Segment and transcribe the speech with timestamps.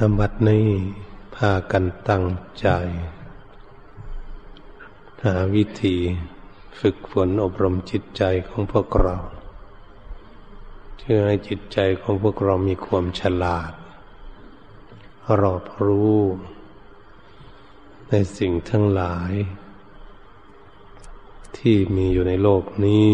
[0.00, 0.68] ธรรมัดนี้
[1.34, 2.24] พากันตั้ง
[2.60, 2.68] ใจ
[5.24, 5.96] หาวิธี
[6.80, 9.16] ฝึกฝนอบรมจิตใจของพวกเรา
[10.98, 13.72] เพื่อให้จิตใจของพวกเรามีความฉลาด
[15.40, 16.20] รอบรู้
[18.08, 19.32] ในสิ่งทั้งหลาย
[21.56, 23.08] ที่มีอยู่ในโลกนี้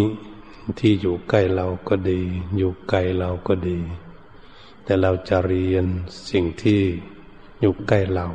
[0.78, 2.22] ที่อยู่ใกล้เราก็ดี
[2.56, 3.80] อยู่ไกลเราก็ดี
[4.84, 5.84] แต่เราจะเรียน
[6.30, 6.80] สิ่งที่
[7.60, 8.26] อยู่ใกล้เรา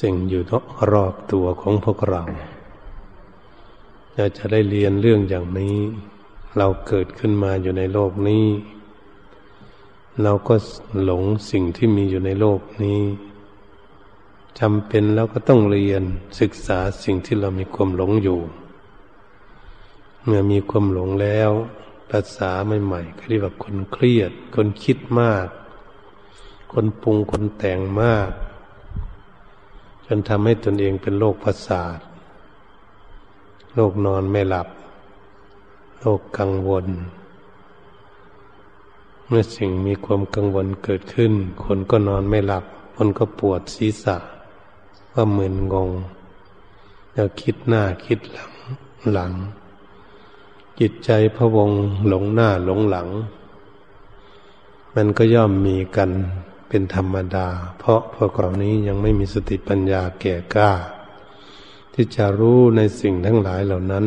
[0.00, 0.42] สิ่งอยู่
[0.92, 2.22] รอบตัวของพวกเรา
[4.14, 5.76] เราจะได้เรียนเรื่องอย่างนี้
[6.58, 8.46] เราเกิดขึ้นมาอยู่ในโลกนี้
[10.22, 10.54] เราก็
[11.04, 13.02] หลงสิ่งที่มีอยู่ในโลกนี้
[14.60, 16.02] จำเป็นแล้วก็ต้องเรียน
[16.40, 18.40] ศึกษาสิ่งที่เรามีความหลงอยู่
[20.24, 21.50] เมื่อมีความหลงแล้ว
[22.12, 22.50] ภาษา
[22.84, 25.46] ใหม่ๆก็เรียกว่าคนเครียด คนคิดมาก
[26.72, 28.30] คนปรุงคนแต่งมาก
[30.06, 31.98] จนทำให้ตนเองเป็นโรคประสาท
[33.74, 34.68] โรคนอนไม่หลับ
[36.00, 36.86] โรคกังวล
[39.26, 41.32] เมื่อสิ่งมีความกังวลเกิดขึ้น
[41.64, 42.64] คนก็นอนไม่หลับ
[42.96, 44.16] คนก็ปวดศีรษะ
[45.12, 45.90] ว่ามึนงง
[47.12, 48.52] แล้วคิดหน้าคิดหลัง
[49.12, 49.32] หลัง
[50.80, 51.70] จิตใจพะวง
[52.08, 53.08] หลงหน้าหลงหลัง
[54.94, 56.10] มันก็ย่อมมีกัน
[56.68, 57.46] เป็นธรรมดา
[57.78, 60.72] เพราะพวกเรานี้ยังไม่มีสติปัญญาแก่กล้า
[61.94, 64.04] ที่จะรู้ในสิ่งทั้งหลายเหล่านั้น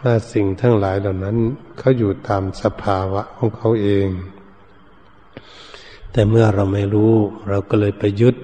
[0.00, 1.36] ว่าสิ่งทั้งหลายเหล่านั้น
[1.78, 4.08] เขาอยู่ตามสภาวะของเขาเอง
[6.12, 7.12] แต่เมื่อเราไม่รู้
[7.48, 8.36] เราก็เลยไปยึด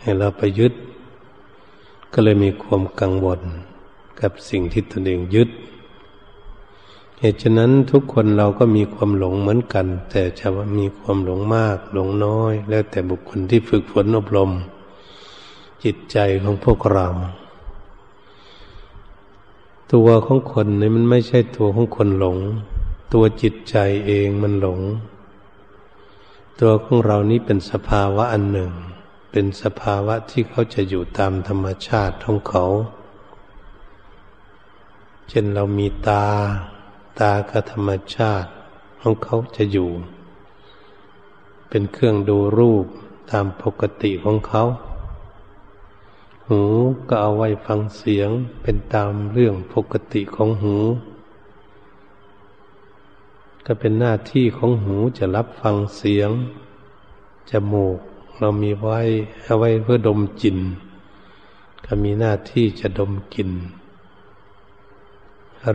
[0.00, 0.72] ให้เราไปยึด
[2.12, 3.40] ก็เลยมีความกังวล
[4.20, 5.50] กับสิ่งที่ตนเองยึด
[7.18, 14.50] เหตุฉะนั้นทุกคนเราก็มีความหลงเหมือนกัน แต่จะว่ามีความหลงมาก หลงน้อย แล้วแต่บุคคลที่ฝึกฝนอบรม
[15.84, 17.06] จิตใจของพวกเรา
[19.92, 22.38] ตัวของคนนี่มันไม่ใช่ตัวของคนหลง
[23.12, 24.80] ตัวจิตใจเองมันหลง
[26.60, 28.70] ตัวของเรานี้เป็นสภาวะอันหนึ่ง
[29.32, 32.64] เป็นสภาวะที่เขาจะอยู่ตามธรรมชาติของเขา
[35.34, 36.24] เช่นเรามีตา
[37.18, 38.50] ตาก็ธรรมชาติ
[39.00, 39.90] ของเขาจะอยู่
[41.68, 42.86] เป็นเครื่องดูรูป
[43.30, 44.62] ตามปกติของเขา
[46.48, 46.62] หู
[47.08, 48.30] ก็เอาไว้ฟังเสียง
[48.62, 50.76] เป็นตามเรื่องปกติของหู
[53.66, 56.30] ก็เป็นหน้าที่ของหูจะรับฟังเสียง
[57.50, 57.98] จมูก
[58.38, 59.00] เรามีไว้
[59.44, 60.58] เอาไว้เพื่อดมกลิ่น
[61.84, 63.50] ก็มีหน้าที่จะดมกลิ่น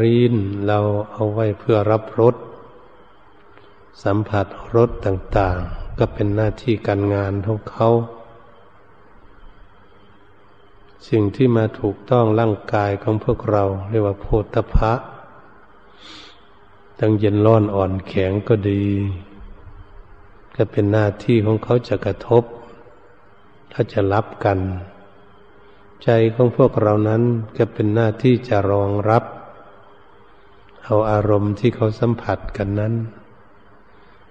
[0.02, 0.34] รีน
[0.68, 0.80] เรา
[1.12, 2.36] เอาไว้เพื่อรับรส
[4.04, 7.90] สัมผัสรสต่างๆ ก็เป็นหน้าที่การงานของเขา
[11.10, 14.94] สิ่งที่มาถูกต้องร่างกายของพวกเรา เรียกว่าโพธพะ
[17.00, 18.86] ตั้งเย็นร้อนอ่อนแข็งก็ดี
[20.56, 22.44] ก็เป็นหน้าที่ของเขาจะกระทบ
[23.72, 24.60] ถ้าจะรับกัน
[26.04, 27.22] ใจของพวกเรานั้น
[27.58, 29.24] ก็เป็นหน้าที่จะรองรับ
[30.90, 32.94] เอาอารมณ์ที่เขาสัมผัสกันนั้น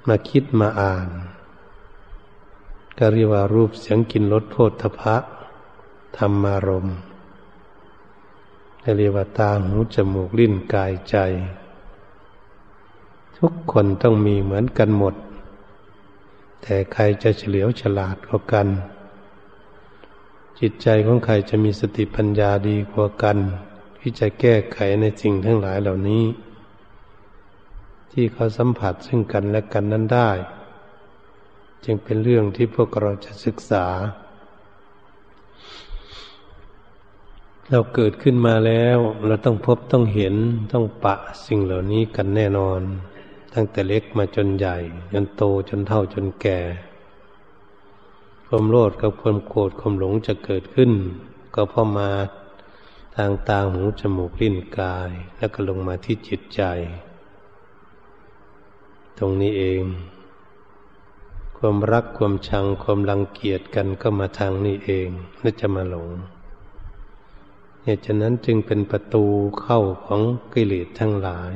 [0.09, 1.09] มาคิดมาอ่าน
[2.99, 5.17] ก็เรียกว่ารูปเสียงกลิ่นรสโพธพะ
[6.17, 6.97] ธรรมารมณ์
[8.99, 11.17] เรียกว่าตาหูจมูกลิ้นกายใจ
[13.39, 15.15] ทุกคนต้องมีเหมือนกันหมด
[16.63, 18.69] แต่ใครจะเฉลียวฉลาดกว่ากัน
[20.61, 23.39] จิตใจของใครจะมีสติปัญญาดีกว่ากัน
[23.99, 26.25] ที่จะแก้ไขในสิ่งทั้งหลายเหล่านี้
[28.19, 30.31] ที่เขาสัมผัสซึ่งกันและกันนั้นได้
[31.85, 33.87] จึงเป็นเรื่องที่พวกเราจะศึกษา
[37.71, 40.35] เราเกิดขึ้นมาแล้ว เราต้องพบต้องเห็น
[40.73, 41.17] ต้องปะ
[41.47, 42.81] สิ่งเหล่านี้กันแน่นอน
[43.55, 44.77] ตั้งแต่เล็กมาจนใหญ่
[45.13, 46.61] จนโตจนเท่าจนแก่
[48.47, 50.93] ความโลภกับความโกรธความหลงจะเกิดขึ้น
[51.55, 52.11] ก็เพราะมา
[53.17, 56.63] ทางตาหูจมูกลิ้นกาย แล้วก็ลงมาที่จิตใจ
[59.19, 59.83] ตรงนี้เอง
[61.59, 65.09] ความรักความชังความรังเกียจกันก็มาทางนี้เอง
[65.43, 66.09] น่าจะมาหลง
[67.83, 69.25] เหตุฉะนั้นจึงเป็นประตู
[69.61, 70.21] เข้าของ
[70.55, 71.53] กิเลสทั้งหลาย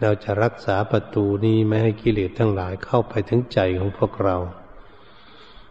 [0.00, 4.36] เราจะรักษาประตูนี้ไม่ให้กิเลสทั้งหลายเข้าไปถึงใจของพวกเรา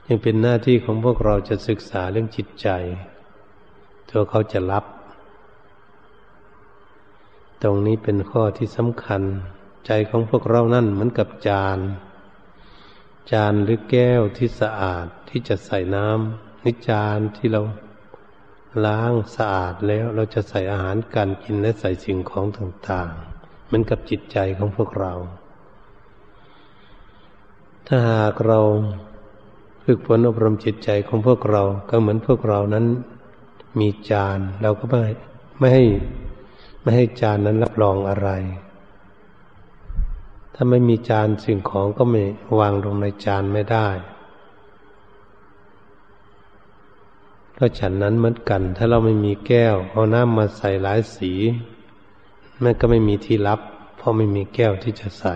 [0.07, 2.67] ยังเป็นหน้าที่ของพวกเราจะศึกษาเรื่องจิตใจ
[4.09, 4.85] ตัวเขาจะรับ
[7.61, 9.23] ตรงนี้เป็นข้อที่สำคัญ
[9.85, 11.79] ใจของพวกเรานั่นเหมือนกับจาน
[13.31, 17.61] จานหรือแก้วที่สะอาดที่จะใส่น้ำนิจานที่เรา
[18.85, 25.13] ล้างสะอาดแล้วเราจะใส่อาหารการกินและใส่สิ่งของต่างๆเหมือนกับจิตใจของพวกเรา
[27.87, 28.59] ถ้าหากเรา
[29.85, 32.85] ฝึกฝนอบรมจิตใจของพวกเราก็เหมือนพวกเรานั้น
[33.79, 35.01] มีจานเราก็ไม่
[35.59, 35.85] ไม่ให้
[36.81, 38.29] ไม่ให้จานนั้นรับรองอะไร
[40.59, 42.23] ถ้าไม่มีจานสิ่งของก็ไม่
[42.59, 43.87] วางลงในจานไม่ได้
[47.57, 51.31] ก็ฉันนั้นเหมือนกัน ถ้าเราไม่มีแก้ว เอาน้ำมาใส่หลายสี
[52.63, 53.59] มันก็ไม่มีที่รับ
[53.97, 55.35] เพราะไม่มีแก้วที่จะใส่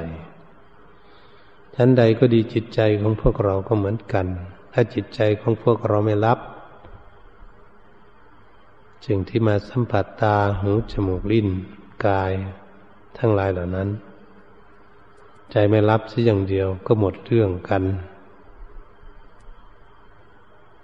[1.76, 4.28] ชั้นใดก็ดีจิตใจของพวกเราก็เหมือนกัน
[4.74, 6.40] ถ้าจิตใจของพวกเราไม่รับ
[9.06, 11.48] สิ่งที่มาสัมผัสตาหูจมูกลิ้น
[12.06, 12.32] กาย
[13.18, 13.90] ทั้งหลายเหล่านั้น
[15.52, 17.84] ใจไม่รับสิอย่างเดียวก็หมดเรื่องกัน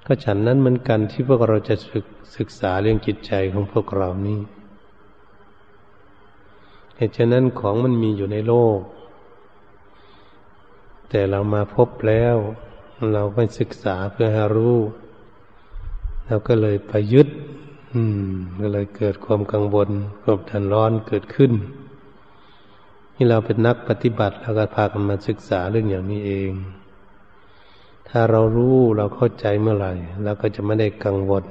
[0.06, 2.06] ก็ฉันนั้นเหมือนกันที่พวกเราจะศึก
[2.38, 4.40] ศึกษาเรื่องจิตใจของพวกเรานี่
[6.98, 8.80] เหตุฉะนั้นของมันมีอยู่ในโลก
[11.10, 12.36] แต่เรามาพบแล้ว
[13.14, 14.78] เราไปศึกษาเพื่อให้รู้
[16.28, 17.28] เราก็เลยไปยึด
[17.94, 18.30] อืม
[18.62, 19.90] ก็เลยเกิดความกังวล
[20.22, 21.52] ความทันร้อนเกิดขึ้น
[23.20, 26.52] นี่เราเป็นนักปฏิบัติเราก็พากันมาศึกษาเรื่องอย่างนี้เอง
[28.10, 29.94] ถ้าเรารู้เราเข้าใจเมื่อไหร่
[30.24, 31.46] เราก็จะไม่ได้กังวล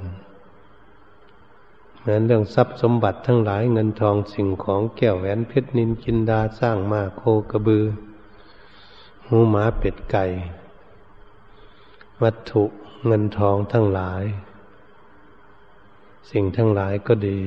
[1.99, 7.85] เหมือนเรื่องทรัพย์สมบัติทั้งหลายเงินทองสิ่งของแก้วแหวนเพชรนินกินดาสร้างมาโคกระบือ
[9.27, 10.25] หูหมาเป็ดไก่
[12.23, 12.65] วัตถุ
[13.07, 14.25] เงินทองทั้งหลาย
[16.31, 17.41] สิ่งทั้งหลายก็ดี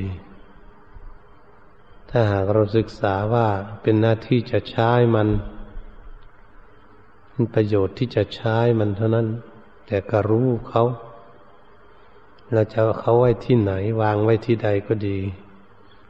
[2.10, 3.48] ถ้าหากเราศึกษาว่า
[3.82, 5.28] เป็นหน้าที่จะใช้มัน
[7.32, 9.28] เป็นประโยชน์ที่จะใช้มันเท่านั้น
[9.88, 10.84] แต่ก็รู้เขา
[12.54, 15.18] เราจะเขาไว้ที่ไหน วางไว้ที่ใดก็ดี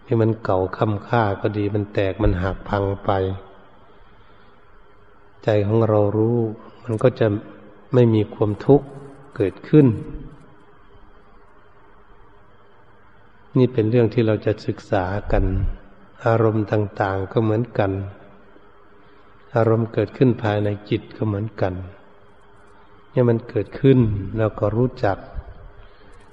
[0.06, 3.12] ให้มันเก่าค่ำค่าก็ดี มันแตกมันหักพังไป
[5.44, 6.40] ใจของเรารู้
[6.84, 7.28] มันก็จะ
[7.94, 8.88] ไม่มีความทุกข์
[9.36, 9.88] เกิดขึ้น
[13.58, 15.44] นี่เป็นเรื่องที่เราจะศึกษากัน
[16.26, 17.92] อารมณ์ต่าง ๆ ก็เหมือนกัน
[19.56, 21.74] อารมณ์เกิดขึ้นภายในจิตก็เหมือนกัน
[23.12, 24.00] เนี่ยมันเกิดขึ้น
[24.38, 25.18] เราก็รู้จัก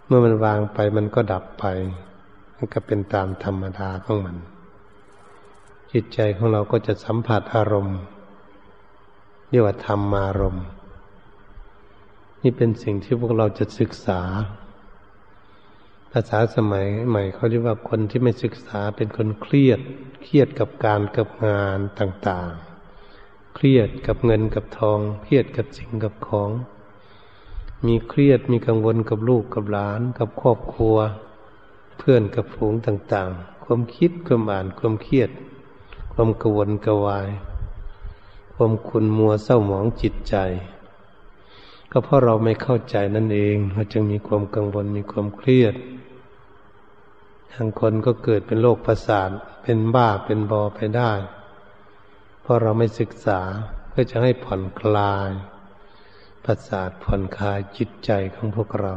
[0.06, 1.64] เมื่อมันวางไปมันก็ดับไป
[2.56, 4.36] มันก็เป็นตามธรรมดาของมัน
[5.92, 7.98] จิตใจของเราก็จะสัมผัสอารมณ์
[9.48, 10.66] เรียกว่าธรรมารมณ์
[12.42, 19.80] นี่เป็นสิ่งที่พวกเราจะศึกษาาษาสมัยใหม่เขาเรียกว่าคนที่ไม่ศึกษาเป็นคนเครียด
[20.22, 26.50] เครียดกับการกับงานต่างๆ เครียดกับเงินกับทอง เครียดกับสิ่งกับของ
[27.86, 30.96] มีเครียดมีกังวลกับลูกกับหลาน กับครอบครัว
[31.98, 35.30] เพื่อนกับฝูงต่างๆ ความคิดความอ่านความเครียด
[36.12, 37.28] ความกังวลกวาย
[38.54, 40.36] ความคุณมัวเศร้าหมองจิตใจ
[41.90, 45.74] ก็เพราะเราไม่เข้าใจนั่นเองเราจึงมีความกังวลมีความเครียด
[47.58, 49.30] บางคนก็เกิดเป็นโรคประสาท
[49.62, 51.12] เป็นบ้าเป็นบอไปได้
[52.42, 53.40] เพราะเราไม่ศึกษา
[53.88, 55.30] เพื่อจะให้ผ่อนคลาย
[56.44, 58.94] ประสาทผ่อนคลายจิตใจของพวกเรา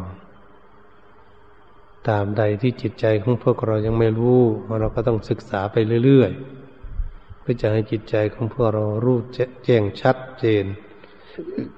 [2.09, 4.41] ตามใดที่จิตใจของพวกเรายังไม่รู้
[4.79, 5.75] เราก็ต้องศึกษาไป
[6.05, 9.17] เรื่อยๆเพื่อจะให้จิตใจของพวกเรารู้
[9.65, 10.65] แจ้งชัดเจน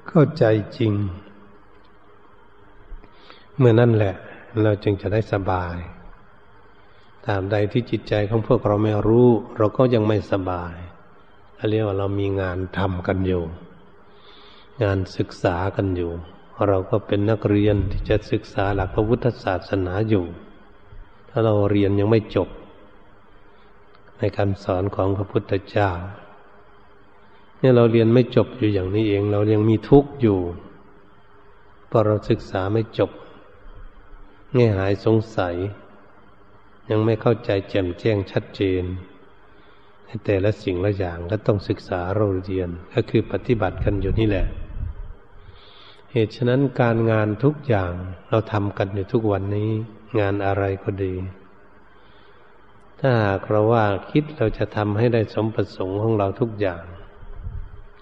[0.08, 0.46] เข้าใจ
[0.78, 0.94] จริง
[3.58, 4.16] เมื่อนั่นแหละ
[4.64, 5.78] เราจึงจะได้สบาย
[7.28, 10.76] ตามใดที่จิตใจของพวกเราไม่รู้ เราก็ยังไม่สบาย
[11.70, 13.44] เรียกว่าเรามีงานทำกันอยู่
[14.84, 16.12] งานศึกษากันอยู่
[16.70, 20.26] เราก็เป็นนักเรียนที่จะศึกษาหลักพระพุทธศาสนาอยู่
[21.30, 22.50] ถ้าเราเรียนยังไม่จบ
[24.20, 25.92] ในการสอนของพระพุทธเจ้า
[27.60, 30.40] เนี่ยเราเรียนไม่จบอยู่อย่างนี้เอง เรายังมีทุกข์อยู่
[31.88, 33.12] เพราะเราศึกษาไม่จบ
[34.56, 35.56] ง่ายหายสงสัย
[36.92, 38.84] ยังไม่เข้าใจแจ่มแจ้งชัดเจน
[40.26, 44.46] แต่ละสิ่งละอย่างก็ต้องศึกษาเราเรียนก็คือปฏิบัติกันอยู่นี่แหละ
[46.12, 47.94] เหตุฉะนั้นการงานทุกอย่าง
[48.30, 49.70] เราทำกันอยู่ทุกวันนี้
[50.20, 51.14] งานอะไรก็ดี
[53.00, 56.84] ถ้าหากเราว่าคิดเราจะทำให้ได้สมประสงค์ของเราทุกอย่าง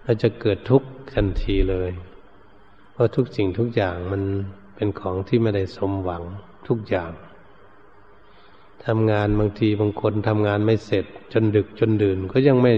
[0.03, 1.91] เราจะเกิดทุกข์ทันทีเลย
[2.91, 4.22] เพราะทุกสิ่งทุกอย่างมัน
[4.75, 6.24] เป็นของที่ไม่ได้สมหวัง
[6.67, 7.12] ทุกอย่าง
[8.86, 12.74] ทำงานบางทีบางคนทำงานไม่เสร็จ จนดึกจนดื่น ก็ยังไม่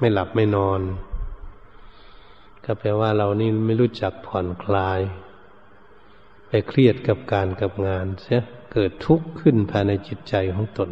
[0.00, 0.80] ไม่หลับไม่นอน
[2.64, 5.00] ก็แปลว่าเรานี่ไม่รู้จักผ่อนคลาย
[6.48, 8.40] ไปเครียดกับการกับงานเสีย
[8.72, 10.90] เกิดทุกข์ขึ้นภายในจิตใจของตน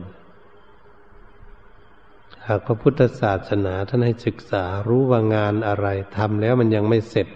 [2.47, 7.29] หากพระพุทธศาสนาท่านให้ศึกษารู้ว่างานอะไรทำแล้วมันยังไม่เสร็จ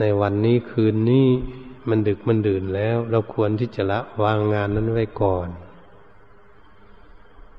[0.00, 1.28] ในวันนี้คืนนี้
[1.90, 5.48] มันดึกมันดื่นแล้ว เราควรที่จะละวางงานนั้นไว้ก่อน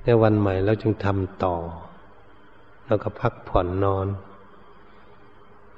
[0.03, 1.55] ในวันใหม่เราจึงทำต่อ
[2.87, 4.07] แล้วก็พักผ่อนนอน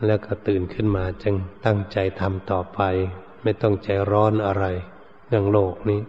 [0.06, 2.80] แล้วก็ตื่นขึ้นมาจึงตั้งใจทำต่อไป
[3.44, 4.66] ไม่ต้องใจร้อนอะไร
[5.28, 6.02] เรื่องโลกนี้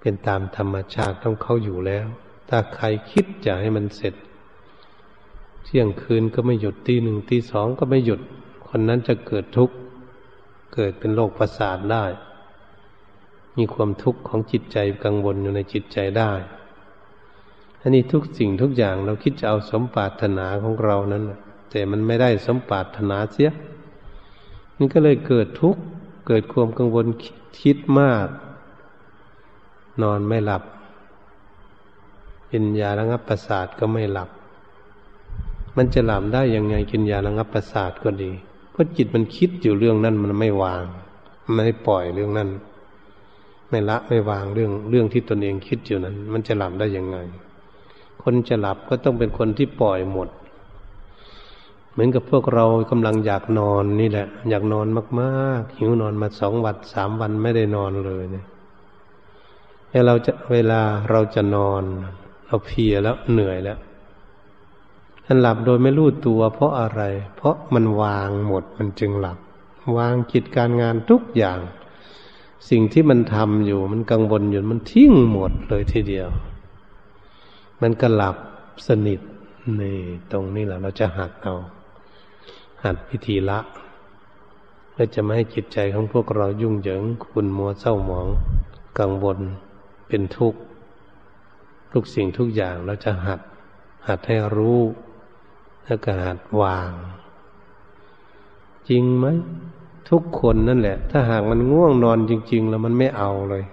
[0.00, 2.06] เป็นตามธรรมชาติต้องเข้าอยู่แล้ว
[2.48, 4.14] ถ้าใครคิดจะให้มันเสร็จ
[5.64, 8.20] เที่ยงคืนก็ไม่หยุดตีหนึ่งตีสองก็ไม่หยุด
[8.68, 9.74] คนนั้นจะเกิดทุกข์
[10.74, 12.04] เกิดเป็นโรคประสาทได้
[13.56, 16.32] มีความทุกข์ของจิตใจกังวลอยู่ในจิตใจได้
[17.80, 21.24] อันนี้ทุกสิ่งทุกอย่างเราคิดจะเอาสมปรารถนาของเรานั้น
[21.70, 23.50] แต่มันไม่ได้สมปรารถนาเสีย
[24.78, 25.80] นี่ก็เลยเกิดทุกข์
[26.26, 27.06] เกิดความกังวล
[27.60, 28.28] คิดมาก
[30.02, 30.62] นอนไม่หลับ
[32.50, 34.30] กินยาระงับประสาทก็ไม่หลับ
[35.76, 38.30] มันจะหลับได้ยังไงกินยาระงับประสาทก็ดี
[38.78, 40.84] ราะจิตมันคิดอยู่เรื่องนั้นมันไม่วาง
[41.44, 42.48] มันไม่ปล่อยเรื่องนั้น
[43.70, 47.16] ไม่ละไม่วางเรื่องเรื่องที่ตนเองคิดอยู่นั้น มันจะหลับได้ยังไง
[48.22, 50.28] คนจะหลับก็ต้องเป็นคนที่ปล่อยหมด
[51.92, 54.86] เหมือนกับพวกเรากำลังอยากนอนนี่แหละ อยากนอน
[55.20, 58.44] มากๆหิวนอนมาสองวันสามวันไม่ได้นอนเลยเนี่ย
[60.06, 60.80] เราจะเวลา
[61.10, 61.82] เราจะนอน
[62.46, 63.78] เราเพียแล้วเหนื่อยแล้ว
[65.30, 67.02] ท่านหลับโดยไม่รู้ตัว เพราะอะไร
[67.36, 69.38] เพราะมันวางหมดมันจึงหลับ
[69.96, 71.60] วางกิจการงานทุกอย่าง
[72.70, 76.28] สิ่งที่มันทำอยู่ มันกังวลอยู่มันทิ้งหมดเลยทีเดียว
[77.82, 78.36] มันก็หลับ
[78.86, 79.20] สนิท
[79.80, 79.98] นี่
[80.32, 81.54] ตรงนี้แหละเราจะหัดเอา
[82.84, 83.58] หัดพิธีละ
[84.90, 88.26] เพื่อจะไม่ให้จิตใจของพวกเรายุ่งเหยิงคุณมัวเศร้าหมอง
[88.98, 89.38] กังวล
[90.08, 90.60] เป็นทุกข์
[91.92, 93.40] ทุกสิ่งทุกอย่างเราจะหัด
[94.06, 94.80] หัดให้รู้
[95.88, 96.90] แล้วก็หัดวาง
[98.88, 99.26] จริงไหม
[100.10, 103.64] ทุกคนนั่นแหละ ถ้าหากมันง่วงนอนจริง ๆ แล้วมันไม่เอาเลย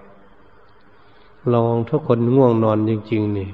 [1.54, 3.48] ลองทุกคนง่วงนอนจริง ๆ นี่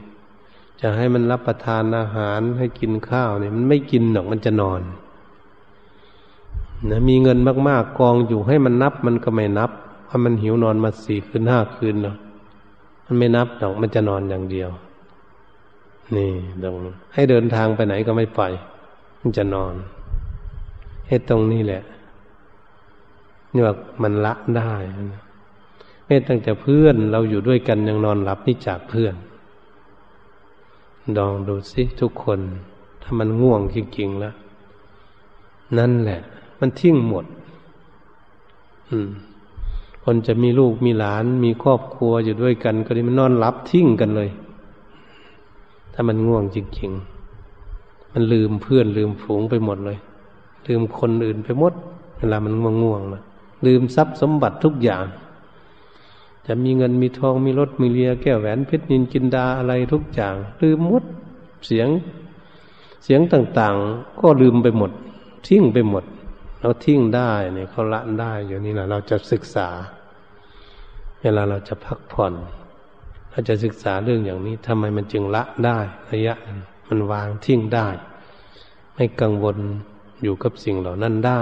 [0.80, 4.80] จะให้มันรับประทานอาหารให้กินข้าวเนี่ย มันไม่กินหรอกมันจะนอน
[6.90, 7.38] นะมีเงิน
[7.68, 9.70] มากๆกองอยู่ให้มันนับมันก็ไม่นับ
[10.04, 12.16] เพราะมันหิวนอนมาสี่คืนห้าคืนเนาะ
[13.06, 14.70] มันไม่นับหรอกมันจะนอนอย่างเดียว
[16.16, 16.30] นี่
[16.62, 16.74] ตรง
[17.14, 18.42] ให้เดินทางไปไหนก็ไม่ไป
[19.20, 19.74] มันจะนอน
[21.08, 21.82] ให้ตรงนี้แหละ
[23.52, 24.72] นี่ว่ามันละได้
[26.06, 29.14] ไม่ตั้งแต่เพื่อนเราอยู่ด้วยกันยังนอนหลับนี่จากเพื่อน
[31.16, 32.40] ลองดูสิทุกคน
[33.02, 34.34] ถ้ามันง่วงจริงๆแล้ว
[35.78, 36.20] นั่นแหละ
[36.60, 37.24] มันทิ้งหมด
[38.90, 39.10] อืม
[40.04, 44.30] คนจะมีลูกมีหลาน มีครอบครัวอยู่ด้วยกัน ก็ดีมันนอนหลับทิ้งกันเลย
[45.92, 46.90] ถ้ามันง่วงจริง
[47.52, 49.98] ๆ มันลืมเพื่อนลืมฝูงไปหมดเลย
[50.68, 51.72] ลืมคนอื่นไปหมด
[52.18, 53.22] เวลามันง่วงง่วงนะ
[53.66, 55.04] ลืมทรัพย์สมบัติทุกอย่าง
[56.46, 61.04] จะมีเงินมีทองมีรถมีเรียแก้วแหวนเพชรนินจินดาอะไรทุกอย่าง ลืมหมด
[61.66, 61.88] เสียง
[63.04, 64.90] เสียงต่างๆ ก็ลืมไปหมด
[65.46, 66.04] ทิ้งไปหมด
[66.60, 69.68] เราทิ้งได้เนี่ยเขาละได้อย่างนี้นะเราจะศึกษา
[71.20, 72.32] เวลาเราจะพักผ่อน
[73.32, 75.78] ถ้าจะศึกษาเรื่องอย่างนี้ทำไมมันจึงละได้
[76.12, 76.34] ระยะ
[76.88, 77.88] มันวางทิ้งได้
[78.94, 79.58] ไม่กังวล
[80.22, 81.40] อยู่กับสิ่งเหล่านั้นได้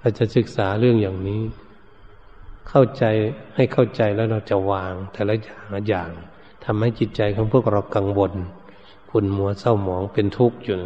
[0.00, 1.42] เราจะศึกษาเรื่องอย่างนี้
[2.68, 3.04] เข้าใจ
[3.54, 6.10] ให้เข้าใจแล้วเราจะวางแต่ละอย่างอย่าง
[6.64, 8.32] ทำให้จิตใจของพวกเรากังวล
[9.10, 10.76] ขุ่นมัวเศร้าหมองเป็นทุกข์อยู่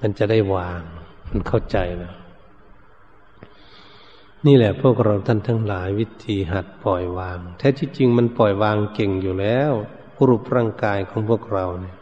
[0.00, 0.80] มันจะได้วาง
[1.28, 2.14] มันเข้าใจแล้ว
[4.46, 9.72] นี่แหละพวกเราท่านทั้งหลายวิธีหัดปล่อยวาง แท้ที่จริงมันปล่อยวางเก่งอยู่แล้ว
[10.26, 11.96] รูปร่างกายของพวกเราเนี่ย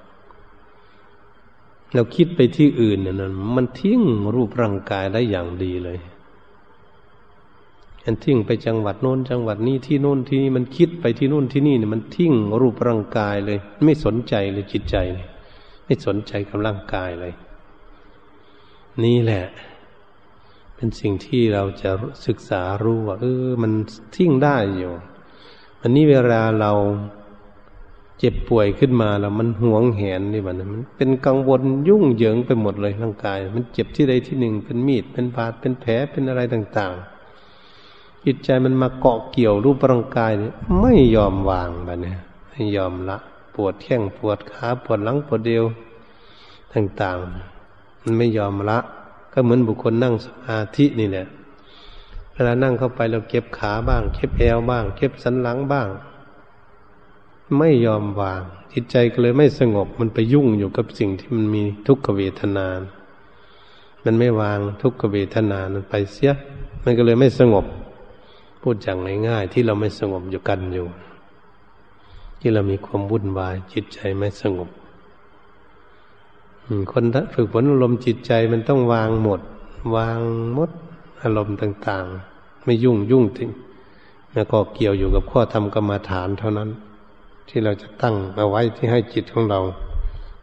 [1.94, 3.14] เราคิดไปที่อื่นเนี่ย
[3.56, 4.00] มันทิ้ง
[4.34, 5.98] รูปร่างกายได้อย่างดีเลย
[8.04, 15.26] มันทิ้งไปจังหวัดโน้นจังหวัดนี้ที่โน้นที่นี่มันคิดไปที่โน้นที่นี่เนี่ยมันทิ้งรูปร่างกายเลย ไม่สนใจเลยจิตใจเลย
[15.84, 17.32] ไม่สนใจกับร่างกายเลย
[19.04, 19.44] นี่แหละ
[20.84, 21.90] เป็นสิ่งที่เราจะ
[22.26, 23.72] ศึกษารู้ว่าเออมัน
[24.16, 24.92] ทิ้งได้อยู่
[25.82, 26.72] อันนี้เวลาเรา
[28.18, 36.92] เจ็บป่วยขึ้นมาแล้วมันห่วงแหนนี่มันมันเป็นกังวลยุ่งเหยิงไปหมดเลยร่างกาย มันเจ็บที่ใดที่หนึ่งเป็นมีดเป็นบาดเป็นแผลเป็นอะไรต่าง
[37.58, 42.14] ๆ จิตใจมันมาเกาะเกี่ยวรูปร่างกายเนี่ยไม่ยอมวางแบบนี้
[42.50, 43.18] ไม่ยอมละ
[43.54, 45.64] ปวดแข้งปวดขาปวดหลังปวดเดียว
[46.72, 47.16] ต่าง
[47.62, 48.78] ๆ มันไม่ยอมละ
[49.34, 51.26] ก็เหมือนบุคคลนั่งสมาธินี่แหละ
[52.32, 55.88] เวลานั่งเข้าไปเราเก็บขาบ้าง เก็บแอวบ้าง เก็บสันหลังบ้าง
[57.58, 62.66] ไม่ยอมวาง จิตใจก็เลยไม่สงบมันไปยุ่งอยู่กับสิ่งที่มันมีทุกขเวทนา
[64.04, 66.32] มันไม่วางทุกขเวทนามันไปเสีย
[66.84, 67.64] มันก็เลยไม่สงบ
[68.62, 68.98] พูดอย่าง
[69.28, 70.86] ง่ายๆที่เราไม่สงบอยู่กันอยู่
[72.40, 74.68] ที่เรามีความวุ่นวายจิตใจไม่สงบ
[76.92, 77.04] คน
[77.34, 79.40] ฝึกฝนอารมณ์จิตใจมันต้องวางหมด
[79.96, 80.20] วาง
[80.54, 80.70] หมด
[81.22, 82.06] อารมณ์ต่าง
[82.36, 83.50] ๆ ไม่ยุ่งยุ่งถึง
[84.34, 86.70] แล้วก็เกี่ยวอยู่กับข้อธรรมกรรมฐานเท่านั้น
[87.48, 89.60] ที่เราจะตั้งเอาไว้ที่ให้จิตของเรา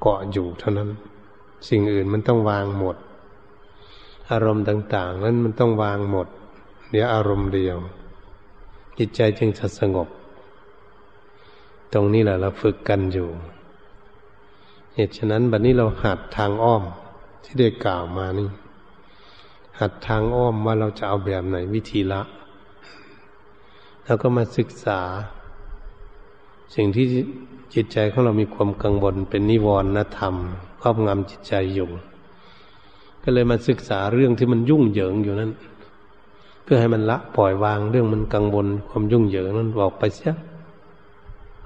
[0.01, 0.89] เกาะอยู่เท่านั้น
[1.67, 2.95] สิ่งอื่นมันต้องวางหมด
[4.31, 6.27] อารมณ์ต่าง ๆ นั้นมันต้องวางหมด
[6.91, 7.77] เดี๋ยวอารมณ์เดียว
[8.97, 10.07] จิตใจจึงจะสงบ
[11.93, 13.29] ตรงนี้แหละเราฝึกกันอยู่
[14.95, 16.83] เหตุฉะนั้นบัดนนี้เราหัดทางอ้อม
[17.43, 18.49] ที่ได้กล่าวมานี่
[19.79, 22.21] หัดทางอ้อมว่าเราจะเอาแบบไหนวิธีละ
[24.05, 24.99] แล้วก็มาศึกษา
[26.75, 27.05] สิ่งที่
[27.73, 30.35] จิตใจของเรามีความกังวลเป็นนิวรณธรรม
[30.81, 31.89] ครอบงำจิตใจอยู่
[33.23, 35.51] ก็เลยมาศึกษาเรื่องที่มันยุ่งเหยิงอยู่นั้น
[36.63, 40.33] เพื่อให้มันละปล่อยวางเรื่องมันกังวลความยุ่งเหยิงนั้นบอกไปเสีย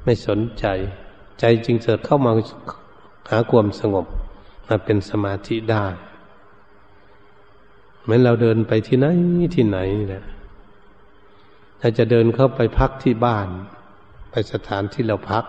[0.03, 0.65] ไม่สนใจ
[1.39, 2.32] ใจจึงเสดเข้ามา
[3.29, 4.05] หาความสงบ
[4.67, 5.86] มาเป็นสมาธิได้
[8.03, 9.07] เหมือนเราเดินไปที่ไหน
[9.55, 10.25] ที่ไหนนี่แหละ
[11.79, 13.48] ถ้าจะเดินเข้าไปพักที่บ้าน
[14.31, 15.46] ไปสถานที่เราพัก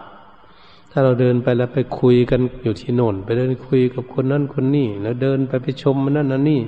[0.91, 6.63] ถ้าเราเดินไปแล้วไปคุยกันอยู่ที่โน่น ไปเดินคุยกับคนนั้นคนนี้แล้วเดินไปไปชมมันนั่นนั่นนี่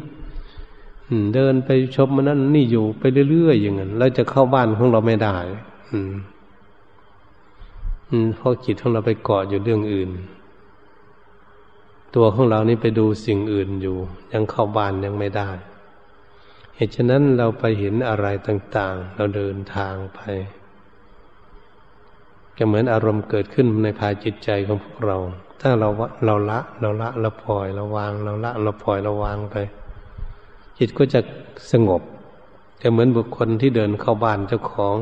[1.35, 5.37] เดินไปชมมันนั่นนี่อยู่ไปเรื่อยๆอย่างนั้นเราจะเข้าบ้านของเราไม่ได้
[5.91, 6.15] อืม
[8.11, 10.11] อืมเพราะจิตของเราไปเกาะอยู่เรื่องอื่น
[12.15, 13.97] ตัวของเรานี่ไปดูสิ่งอื่นอยู่
[14.33, 15.51] ยังเข้าบ้านยังไม่ได้
[16.77, 20.21] เหตุฉะนั้นเราไปเห็นอะไรต่าง ๆ เราเดินทางไป
[22.57, 25.19] ก็เหมือนอารมณ์เกิดขึ้นในภายจิตใจของพวกเรา
[25.61, 25.89] ถ้าเรา
[26.25, 29.57] เราละเราละเราปล่อยเราวาง เราละเราปล่อยเราวางไป
[30.79, 31.21] จิตก็จะ
[31.73, 32.03] สงบ
[32.83, 34.97] จะเหมือนบุคคลที่เดินเข้าบ้านเจ้าของ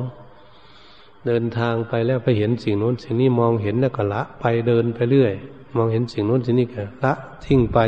[1.27, 5.33] เดินทางไปแล้วไปเห็นสิ่งโน้นสิ่งนี้มองเห็นแล้วก็ละไปเดินไปเรื่อย
[5.77, 7.13] มองเห็นสิ่งโน้นสิ่งนี้ก็ละ
[7.45, 7.79] ทิ้งไป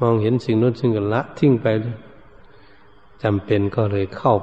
[0.00, 1.66] มองเห็นสิ่งโน้นสิ่งก็ละทิ้งไป
[3.22, 4.34] จำเป็นก็เลยเข้า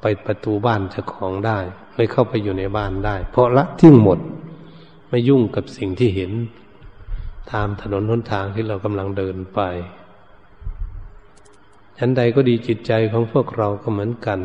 [0.00, 1.58] ไปประตูบ้านเจ้าของได้
[1.94, 4.18] เลยเข้าไปอยู่ในบ้านได้ เพราะละทิ้งหมด
[5.08, 6.32] ไม่ยุ่งกับสิ่งที่เห็น
[7.52, 9.60] ตามถนนหนทางที่เรากำลังเดินไป
[11.98, 14.40] ฉันใดก็ดีจิตใจของพวกเราก็เหมือนกัน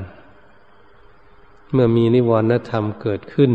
[1.73, 3.51] เมื่อมีนิวรณธรรมเกิดขึ้น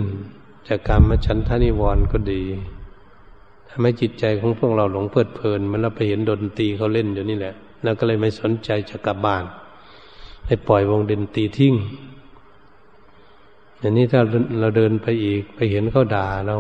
[0.69, 2.43] จากการมาฉันทานิวรณ์ก็ดี
[3.71, 7.55] ทำให้จิตใจของพวกเราหลงเพลิดเพลิน มันเราไปเห็นดนตรีเขาเล่นอยู่นี่แหละ
[7.85, 9.45] เราก็เลยไม่สนใจจะกลับบ้าน
[10.47, 11.75] ให้ปล่อยวงดนตรีทิ้ง
[13.79, 14.21] อย่างนี้ถ้า
[14.61, 16.57] เราเดินไปอีก ไปเห็นเขาด่าเรา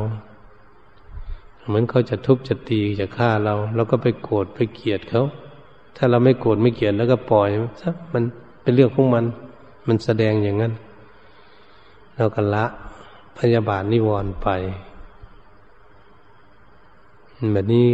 [1.66, 5.22] เหมือนเขาจะทุบจะตีจะฆ่าเราเราก็ไปโกรธไปเกลียดเขา
[5.96, 7.48] ถ้าเราไม่โกรธไม่เกลียดแล้วก็ปล่อย
[7.80, 8.24] ซะมัน
[8.62, 9.24] เป็นเรื่องของมัน
[9.88, 10.72] มันแสดงอย่างนั้น
[12.16, 12.64] เราก็ละ
[13.38, 14.48] พยาบาทนิวรณ์ไป
[17.52, 17.86] แบบนี้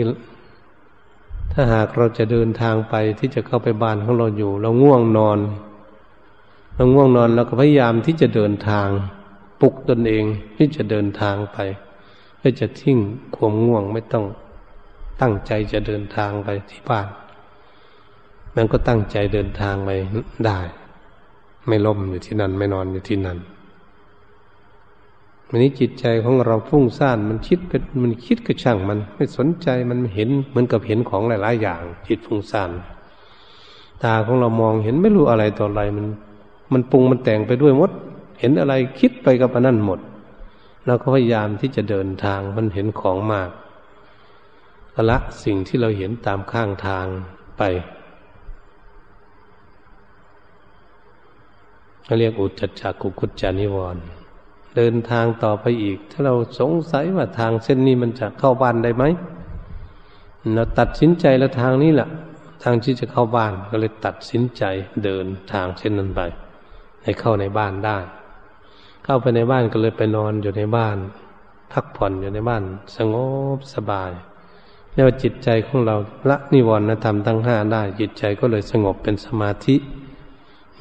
[1.52, 5.38] ถ้าหากเราจะเดินทางไปที่จะเข้าไปบ้านของเราอยู่ เราง่วงนอน
[6.74, 8.88] เราง่วงนอนเราก็พยายามที่จะเดินทาง
[9.61, 10.24] ปลุกตนเอง
[10.56, 11.59] ที่จะเดินทางไป
[12.38, 12.98] เพื่อจะทิ้ง
[13.37, 14.24] ความง่วงไม่ต้อง
[15.20, 17.09] ตั้งใจจะเดินทางไปที่บ้าน
[18.54, 19.90] มันก็ตั้งใจเดินทางไป
[20.46, 20.59] ได้
[21.66, 23.38] ไม่ล้มอยู่ที่นั่น ไม่นอนอยู่ที่นั่น
[25.50, 32.70] วันนี้จิตใจของเราฟุ้งซ่านมันคิดเป็นมันคิดกระช่างมันไม่สนใจมันเห็นเหมือนกับเห็นของหลาย ๆ อย่าง จิตฟุ้งซ่าน
[34.02, 36.06] ตาของเรามองเห็นไม่รู้อะไรต่ออะไรมัน
[36.72, 37.90] มันปรุงมันแต่งไปด้วยมด
[38.40, 40.00] เห็นอะไรคิดไปกับอันนั้นหมด
[40.87, 43.50] เราก็พยายามที่จะเดินทางมันเห็นของมาก
[45.11, 47.06] ละสิ่งที่เราเห็นตามข้างทาง
[47.59, 47.62] ไป
[52.04, 54.04] เขาเรียกอุจจจักกุกุจจานิวรณ์
[54.77, 59.05] เดินทางต่อไปอีก ถ้าเราสงสัยว่าทางเส้นนี้มันจะเข้าบ้านได้ไหม
[60.55, 62.09] เราตัดสินใจแล้วทางนี้แหละ
[62.62, 64.62] ทางที่จะเข้าบ้านก็เลยตัดสินใจ
[65.05, 66.21] เดินทางเช่นนั้นไป
[67.03, 67.99] ให้เข้าในบ้านได้
[69.05, 70.97] เข้าไปในบ้านก็เลยไปนอนอยู่ในบ้าน
[71.73, 72.62] พักผ่อนอยู่ในบ้าน
[72.97, 73.15] สง
[73.57, 74.11] บสบาย
[74.93, 75.97] เรียกว่าจิตใจของเรา
[76.31, 79.77] ละนิวรณธรรมทั้งห้าได้จิตใจก็เลยสงบเป็นสมาธิ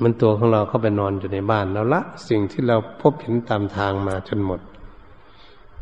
[0.02, 4.62] มันตัวของเราเข้าไปนอนอยู่ในบ้านแล้วละ สิ่งที่เราพบเห็นตามทางมาจนหมด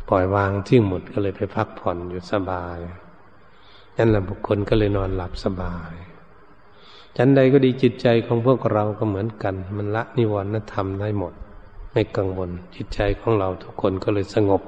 [0.08, 2.78] ปล่อยวางทิ้งหมดก็เลยไปพักผ่อนอยู่สบาย
[3.96, 5.92] นั่นแหละบุคคลก็เลยนอนหลับสบาย
[7.16, 11.34] ฉันใดก็ดีจิตใจของพวกเราก็เหมือนกัน มันละนิวรณธรรมได้หมด
[11.92, 14.62] ไม่กังวลจิตใจของเราทุกคนก็เลยสงบ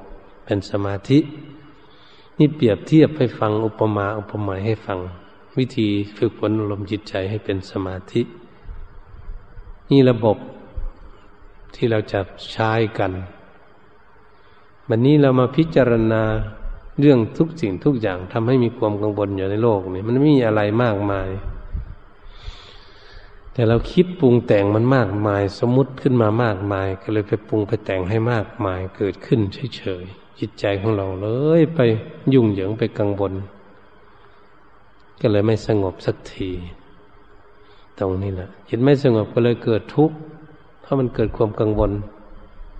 [0.45, 1.19] เป็นสมาธิ
[2.37, 4.99] นี่เปรียบเทียบให้ฟังอุปมาอุปไมยให้ฟัง
[5.57, 8.21] วิธีฝึกฝนอารมณ์จิตใจให้เป็นสมาธิ
[9.91, 10.37] นี่ระบบ
[11.75, 12.19] ที่เราจะ
[12.51, 13.11] ใช้กัน
[14.89, 16.23] วันนี้เรามาพิจารณา
[16.99, 21.29] เรื่องทุกสิ่งทุกอย่างทำให้มีความกังวลอยู่ในโลกนี่มันไม่มีอะไรมากมาย
[23.53, 29.39] แต่เราคิดปรุงแต่งมันมากมาย สมมติขึ้นมามากมาย ก็เลยไปปรุงไปแต่งให้มากมาย เกิดขึ้น
[29.77, 31.27] เฉยๆจิตใจของเราเล
[31.59, 31.79] ยไป
[32.33, 33.33] ยุ่งเหยิงไปกังวล
[35.21, 36.51] ก็เลยไม่สงบสักที
[37.99, 40.15] ตรงนี้แหละจิตไม่สงบก็เลยเกิดทุกข์
[40.81, 41.91] เพราะมันเกิดความกังวล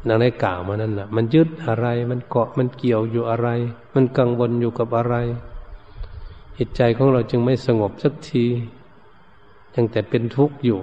[0.08, 3.50] นางได้กล่าวมานั่นแหละมันยึดอะไรมันเกาะมันเกี่ยวอยู่อะไร
[3.96, 5.16] มันกังวลอยู่กับอะไร
[6.58, 8.46] จิตใจของเราจึงไม่สงบสักที
[9.76, 10.80] ยังแต่เป็นทุกข์อยู่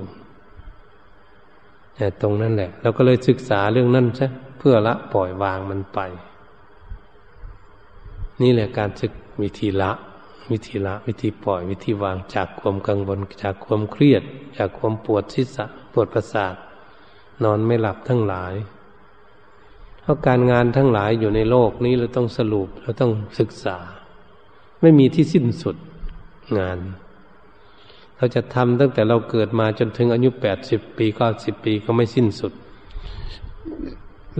[1.97, 4.27] แต่ตรงนั้นแหละ เราก็เลยศึกษาเรื่องนั้นใช่
[4.59, 5.99] เพื่อละปล่อยวางมันไป
[8.43, 9.91] นี่แหละการศึกวิธีละ
[10.53, 14.23] วิธีละวิธีปล่อยวิธีวางจากความกังวลจากความเครียด
[14.59, 16.55] จากความปวดศีรษะปวดประสาท
[17.45, 18.55] นอนไม่หลับทั้งหลาย
[20.03, 23.79] เพราะการงานทั้งหลายอยู่ในโลกนี้เราต้องสรุปเราต้องศึกษา
[24.81, 25.77] ไม่มีที่สิ้นสุด
[26.59, 26.79] งาน
[28.17, 32.53] เราจะทำตั้งแต่เราเกิดมาจนถึงอายุแปดสิบปีเก้าสิบปีก็ไม่สิ้นสุด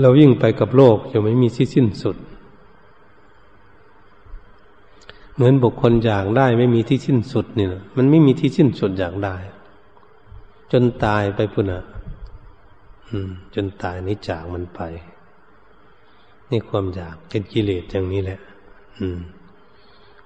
[0.01, 2.17] เรายิ่งไปกับโลกยังไม่มีที่สิ้นสุด
[5.35, 9.37] เหมือนบุคคลอยากได้ไม่มีที่สิ้นสุดนี่นะมันไม่มีที่สิ้นสุดอยากได้
[10.73, 11.85] จนตายไปพุ่นอะ
[13.55, 14.81] จนตายนี้จากมันไป
[16.51, 18.41] นี่ความอยากเป็นกิเลสอย่างนี้แหละ
[19.01, 19.19] อืม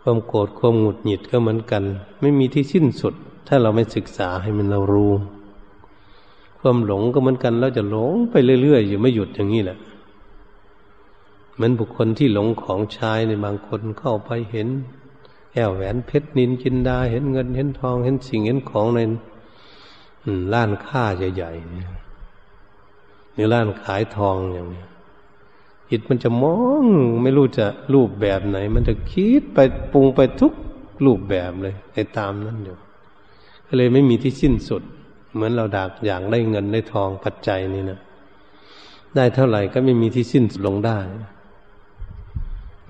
[0.02, 1.82] ความโกรธความหงุดหงิดก็เหมือนกัน
[2.20, 3.14] ไม่มีที่สิ้นสุด
[3.48, 5.12] ถ้าเราไม่ศึกษาให้มันเรารู้
[6.60, 9.78] ความหลงก็เหมือนกันเราจะหลงไปเรื่อยๆอยู่ไม่หยุดอย่างนี้แหละ
[11.58, 14.68] เหมือนบุคคลที่หลงของชายในบางคนเข้าไปเห็น
[15.52, 19.00] แก้วแหวนเพชรนินจินดา เห็นเงินเห็นทอง เห็นสิ่งเห็นของใน
[20.52, 21.90] ร้านค้าใหญ่ๆเนี่ย
[23.32, 24.84] หรือร้านขายทองอย่างนี้
[25.90, 26.84] จิตมันจะมอง
[27.22, 29.58] ไม่รู้จะรูปแบบไหน มันจะคิดไป
[29.92, 30.52] ปรุงไปทุก
[31.04, 32.76] รูปแบบเลยไอ้ตามนั้นอยู่
[33.66, 34.82] ก็เลยไม่มีที่สิ้นสุด
[35.34, 38.00] เหมือนเราดักอย่างได้เงินได้ทองปัจจัยนี่นะ
[39.16, 40.98] ได้เท่าไหร่ก็ไม่มีที่สิ้นสุดลงได้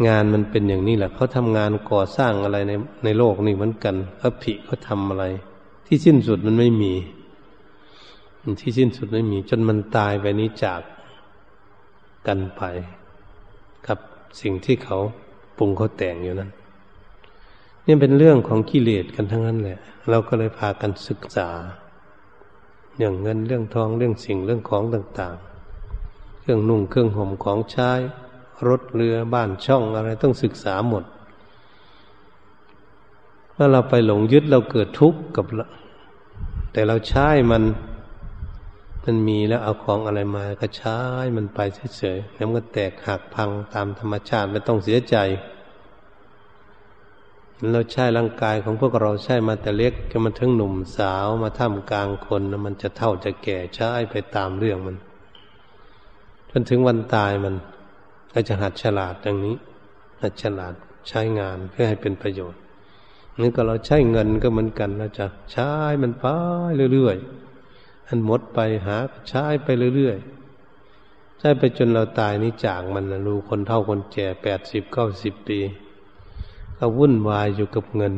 [0.06, 2.72] งานมันเป็นอย่างนี้แหละเขาทำงานก่อสร้างอะไรใน
[3.04, 5.24] ในโลกนี่เหมือนกันพระภิเขาทำอะไร
[5.86, 6.94] ที่สิ้นสุดมันไม่มี
[8.60, 10.82] ที่สิ้นสุดไม่มี จนมันตายไปนี้จาก
[12.26, 12.62] กันไป
[13.86, 13.98] กับ
[14.40, 14.98] สิ่งที่เขา
[15.58, 16.50] ปรุงเขาแต่งอยู่นั้น
[17.86, 19.78] นี่เป็นเรื่องของกิเลสกันทั้งนั้นแหละ
[20.10, 21.48] เราก็เลยพากันศึกษา
[22.96, 25.36] เรื่องเงินเรื่องทองเรื่องสิ่งเรื่องของต่าง
[25.88, 27.90] ๆ เครื่องนุ่งเครื่องห่มของใช้
[28.68, 31.04] รถเรือบ้านช่องอะไรต้องศึกษาหมด
[33.52, 35.44] เมื่อเราไปหลงยึดเราเกิดทุกข์กับ
[36.72, 37.62] แต่เราใช้มัน
[39.04, 40.98] มันมีแล้วเอาของอะไรมาก็ใช้
[41.36, 41.58] มันไป
[41.96, 45.16] เฉยๆแล้วมันก็แตกหักพังตามธรรมชาติไม่ต้องเสียใจ
[47.72, 54.96] เราใช้ร่างกายของพวกเราใช้มาแต่เล็กจนมันถึงหนุ่มสาวมาท่ามกลางคนมันจะเท่าจะแก่ใช้ไปตามเรื่องมัน
[56.50, 57.54] จนถึงวันตายมัน
[58.32, 59.56] ก็จะหัดฉลาดอย่างนี้
[60.22, 60.74] หัดฉลาด
[61.08, 62.60] ใช้งานเพื่อให้เป็นประโยชน์
[63.40, 65.70] นี่ก็เราใช้เงินก็เหมือนกันเราจะใช้
[66.02, 66.26] มันไป
[66.92, 68.96] เรื่อยๆอันหมดไปหา
[69.28, 75.58] ใช้ไปเรื่อยๆใช้ไปจนเราตายนี่จากมันนะรู้คนเท่าคนแก่แปดสิบเก้าสิบปี
[76.78, 78.14] ก็วุ่นวายอยู่กับเงิน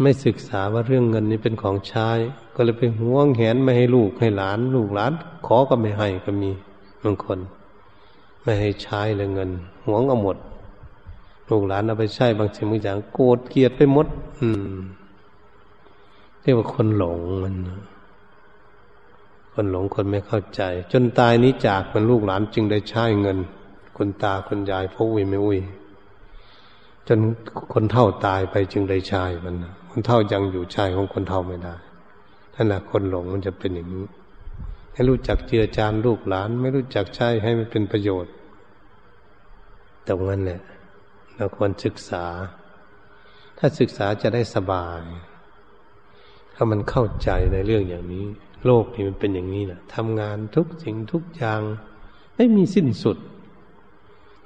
[0.00, 2.10] ไม่ศึกษาว่าเรื่องเงินนี้เป็นของใช้
[2.54, 5.12] ก็เลยไปห่วงแหนไม่ให้ลูกให้หลาน ลูกหลาน
[5.46, 6.50] ขอก็ไม่ให้ก็มี
[7.04, 7.38] บางคน
[8.44, 9.50] ไม่ให้ใช้เลยเงิน
[9.86, 10.36] หวงเอาหมด
[11.48, 14.06] ลูกหลานเอาไปใช้บางสิ่งบางอย่างโกรธเกลียดไปหมด
[14.40, 14.74] อืม
[16.40, 17.54] เรียกว่าคนหลงมัน
[19.52, 23.38] คนหลงคนไม่เข้าใจ จนตายนี้จากมันลูกหลานจึงได้ใช้เงิน
[23.96, 25.58] คนตาคนยายพ่ออุ้ยไม่อุ้ย
[27.08, 27.18] จน
[27.72, 29.54] คนเท่าตายไปจึงได้ใชายมัน
[29.90, 31.74] คนเท่ายังอยู่ชายของคนเท่าไม่ได้
[32.54, 34.04] นั่นแหละคนหลงมันจะเป็นอย่างนี้
[34.94, 38.32] ให้รู้จักเจือจานลูกหลาน ไม่รู้จักใช้ให้มันเป็นประโยชน์
[40.08, 40.62] ตรงนั้นเนี่ย
[41.36, 42.26] เราควรศึกษา
[43.58, 45.02] ถ้าศึกษาจะได้สบาย
[46.54, 48.26] ถ้ามันเข้าใจในเรื่องอย่างนี้
[48.66, 51.60] โลกนี้มันเป็นอย่างนี้นะทำงานทุกสิ่งทุกอย่าง
[52.36, 53.18] ไม่มีสิ้นสุด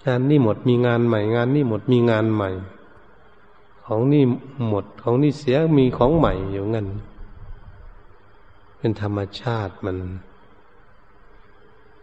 [0.07, 2.51] งานนี่หมดมีงานใหม่ งานนี่หมดมีงานใหม่
[3.85, 4.25] ของนี่
[4.69, 6.87] หมดของนี่เสียมีของใหม่อยู่งั้น
[8.79, 9.97] เป็นธรรมชาติมัน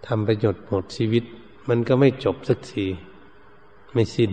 [0.08, 1.24] ทำประโยชน์หมดชีวิต
[1.70, 2.86] มันก็ไม่จบสักที
[3.94, 4.32] ไม่สิน้น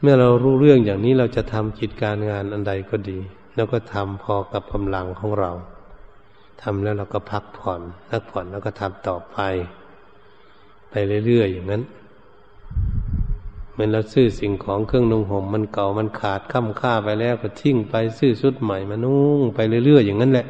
[0.00, 3.18] เมื่อเรารู้เรื่องอย่างนี้เราจะทำกิจการงานอันใดก็ดี
[3.56, 5.50] แล้วก็ทำพอกับกำลังของเรา
[6.62, 7.80] ทำแล้วเราก็พักผ่อน
[8.10, 9.38] พักผ่อนแล้วก็ทำต่อไป
[10.90, 10.94] ไป
[11.26, 11.82] เรื่อยๆอย่างนั้น
[13.72, 20.46] เหมือนเราซื้อสิ่งของเครื่องนุ่งห่มมันเก่ามันขาดค่ำค่าไปแล้วก็ทิ้งไปซื้อชุดใหม่มานุ่งไปเรื่อยๆอย่างนั้นแหละ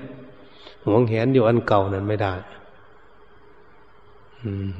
[0.84, 2.32] หวงแหนอยู่อันเก่านั้นไม่ได้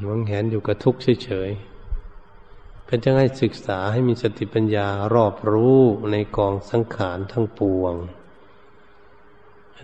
[0.02, 5.80] หวงแหนอยู่กับทุกข์เฉยๆเป็นจะให้ศึกษาให้มีสติปัญญารอบรู้
[6.12, 7.94] ในกองสังขารทั้งปวง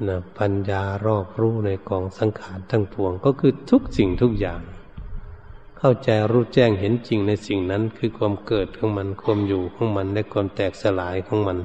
[0.08, 4.60] นะปัญญารอบรู้ในกองสังขารทั้งปวง ก็คือทุกสิ่งทุกอย่าง
[5.78, 11.58] เข้าใจรู้แจ้งเห็นจริงในสิ่งนั้น คือความเกิดของมันความอยู่ของมันและความแตกสลายของมัน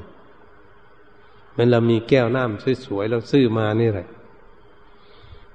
[1.54, 4.08] เมื่อเรามีแก้วน้ำสวยๆเราซื้อมานี่แหละ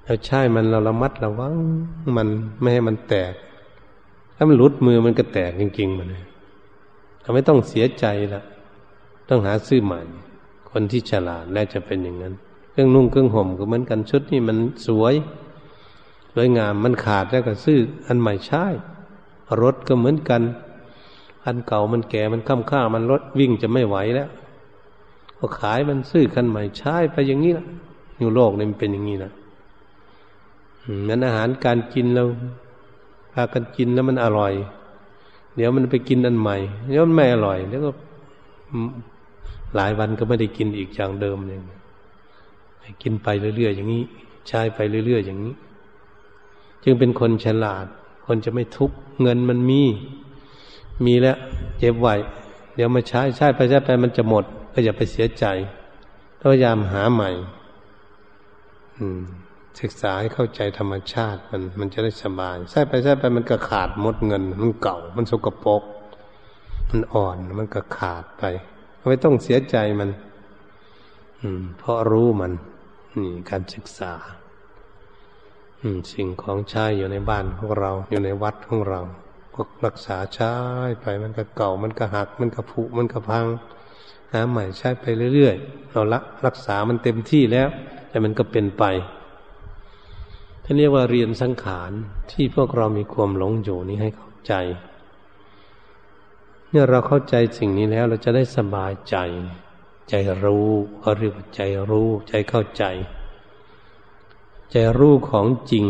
[0.05, 1.55] เราใช้มันเราระมัดระวัง
[2.17, 2.29] มัน
[2.61, 3.35] ไม่ให้มันแตก
[4.37, 6.09] ถ้ามันหลุดมือมันก็แตกจริงๆมัน
[7.23, 8.43] เราไม่ต้องเสียใจละ
[9.29, 10.01] ต้องหาซื้อใหม่
[10.71, 12.35] คนที่ฉลาดแล้วจะเป็นอย่างนั้น
[12.71, 15.15] เครื่องนุ่งเครื่องห่มก็เหมือนกันชุดนี้มันสวย
[16.33, 18.65] สวยงามมันขาดแล้วก็ซื้ออันใหม่ใช้
[19.63, 20.43] รถก็เหมือนกัน
[21.45, 24.29] อันเก่ามันแก่มันค้ำค่ามันรถวิ่งจะไม่ไหวแล้ว
[25.39, 27.67] ก็ขายมันซื้อคันใหม่ใช้ไปอย่างนี้ละ
[28.19, 29.33] อยู่โลกนี้มันเป็นอย่างนี้นะ
[31.09, 32.25] นั้นอาหารการกินเรา
[33.33, 34.53] พากันกินแล้วมันอร่อย
[35.57, 36.57] เดี๋ยวมันไปกินอันใหม่
[36.89, 37.91] เดี๋ยวมันไม่อร่อย แล้วก็
[39.75, 41.65] หลายวันก็ไม่ได้กินอีกอย่างเดิมอย่าง
[43.03, 44.03] กินไปเรื่อยๆอย่างนี้
[44.49, 45.55] ใช้ไปเรื่อยๆอย่างนี้
[46.85, 47.87] จึงเป็นคนฉลาด
[48.27, 49.83] คนจะไม่ทุกข์เงินมันมี
[51.05, 51.37] มีแล้ว
[51.79, 52.09] เจ็บไหว
[52.75, 55.45] เดี๋ยวมาใช้ใช้ไปใช้ไปมันจะหมด ก็อย่าไปเสียใจ
[56.41, 57.31] พยายามหาใหม่
[58.99, 59.23] อืม
[59.81, 65.83] ศึกษาให้เข้าใจธรรมชาติมันมันจะได้สบายใช่ไปใช่ไปมันก็ขาดมดเงิน มันเก่า มันสกปรก
[66.91, 68.45] มันอ่อนมันก็ขาดไป
[69.09, 70.11] ไม่ต้องเสียใจมัน
[71.41, 72.53] อืม เพราะรู้มัน
[73.17, 74.13] นี่การศึกษา
[75.81, 79.01] อืม สิ่งของใช้อยู่ในบ้านของเรา อยู่ในวัดของเรา
[79.55, 80.55] ก็รักษาใช้
[81.01, 83.47] ไป มันก็เก่า มันก็หัก มันก็ผุ มันก็พัง
[84.33, 87.69] หาใหม่ใช้ไปเรื่อยๆเราละรักษามันเต็มที่แล้ว
[88.09, 88.85] แต่มันก็เป็นไป
[90.67, 91.91] ท่านเรียกว่าเรียนสังขาร
[92.33, 94.55] ที่พวกเรามีความหลงอยู่นี้ให้เข้าใจ
[96.71, 99.17] เมื่อเราเข้าใจสิ่งนี้แล้วเราจะได้สบายใจ
[100.09, 100.69] ใจรู้
[101.01, 102.85] เขาเรียกว่าใจรู้ ใจเข้าใจ
[104.71, 105.87] ใจรู้ของจริง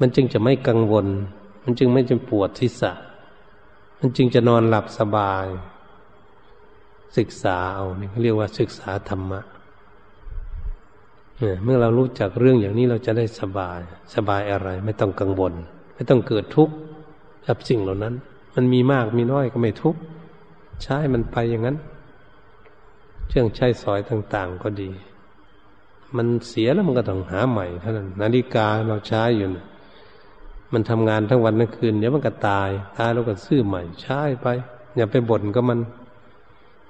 [0.00, 1.06] มันจึงจะไม่กังวล
[1.62, 2.92] มันจึงไม่จะปวดทิศะ
[3.98, 5.46] มันจึงจะนอนหลับสบาย
[7.18, 9.40] ศึกษาเอานี่เขาเรียกว่าศึกษาธรรมะ
[11.64, 13.80] เมื่อเรารู้จักเรื่องอย่างนี้เราจะได้สบาย
[14.14, 15.52] สบายอะไร ไม่ต้องกังวล
[15.94, 16.74] ไม่ต้องเกิดทุกข์
[17.46, 18.14] กับสิ่งเหล่านั้น
[18.54, 20.00] มันมีมากมีน้อยก็ไม่ทุกข์
[20.82, 21.76] ใช้มันไปอย่างนั้น
[23.28, 24.90] เครื่องใช้สอยต่าง ๆ ก็ดี
[26.16, 29.66] มันเสียแล้วมันก็ต้องหาใหม่เท่านั้นนาฬิกาเราใช้อยู่นะ
[30.72, 34.46] มันทำงานทั้งวันทั้งคืนเดี๋ยวมันก็ตายตายแล้วก็ซื้อใหม่ใช้ไป
[34.96, 35.78] อย่าไปบ่นก็มัน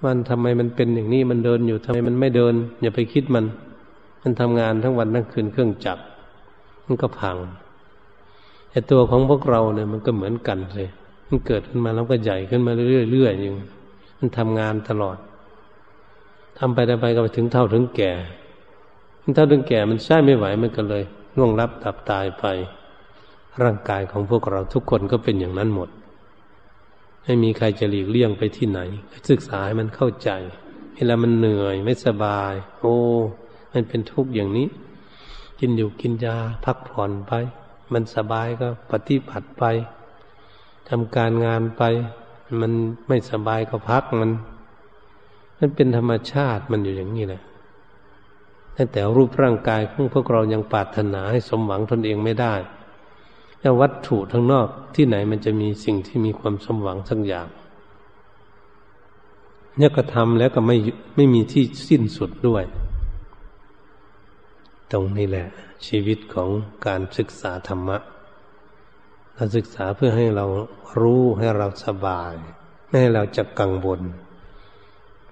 [0.04, 3.44] มันทำไมมันเป็นอย่างนี้มันเดินอยู่ทำไมมันไม่เดิน อย่าไปคิดมัน
[4.22, 6.02] มันทำงานทั้งวันทั้งคืนเครื่องจักร
[6.84, 7.36] มันก็พัง
[8.70, 10.88] แต่ตัวของพวกเราเนี่ยมันก็เหมือนกันเลย
[11.28, 13.52] มันเกิดขึ้นมาแล้วก็ใหญ่ขึ้นมาเรื่อยๆอย่
[14.18, 15.16] มันทำงานตลอด
[16.58, 18.12] ทำไปทำไปก็ไปถึงเท่าถึงแก่
[19.34, 21.02] เท่าถึงแก่มันใช้ไม่ไหวมันก็เลย
[21.36, 22.44] ล่วงรับตับตายไป
[23.62, 25.88] ร่างกายของพวกเราทุกคนก็เป็นอย่างนั้นหมด
[27.24, 28.80] ไม่มีใครจะหลีกเลี่ยงไปที่ไหน
[29.30, 30.30] ศึกษาให้มันเข้าใจ
[30.94, 32.96] เวลามันเหนื่อยไม่สบาย โอ้
[33.72, 34.68] มันเป็นทุกข์อย่างนี้
[35.60, 37.32] กินอยู่กินยาพักผ่อนไป
[37.92, 39.64] มันสบายก็ปฏิบัติไป
[40.88, 41.82] ทำการงานไป
[42.60, 42.72] มัน
[43.08, 44.30] ไม่สบายก็พักมัน
[45.58, 47.42] มันเป็นธรรมชาติมันอยู่อย่างนี้แหละ
[48.92, 52.54] แต่รูปร่างกายของพวกเรายังปรารถนาให้สมหวังตนเองไม่ได้
[53.60, 57.48] แล้ววัตถุทั้งนอกที่ไหนมันจะมีสิ่งที่มีความสมหวังสักอย่าง
[59.76, 60.76] เนี่ยก็ทำแล้วก็ไม่
[61.16, 62.64] ไม่มีที่สิ้นสุดด้วย
[64.92, 65.48] ตรงนี้แหละ
[65.86, 66.50] ชีวิตของ
[66.86, 67.98] การศึกษาธรรมะ
[69.34, 70.46] เราศึกษาเพื่อให้เรา
[71.00, 72.32] รู้ให้เราสบาย
[72.88, 74.00] ไม่ให้เราจะกังวล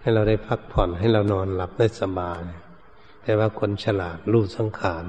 [0.00, 2.42] ให้เราได้พักผ่อนให้เรานอนหลับได้สบาย
[3.22, 5.04] แต่ว่าคนฉลาดรู้สังขาร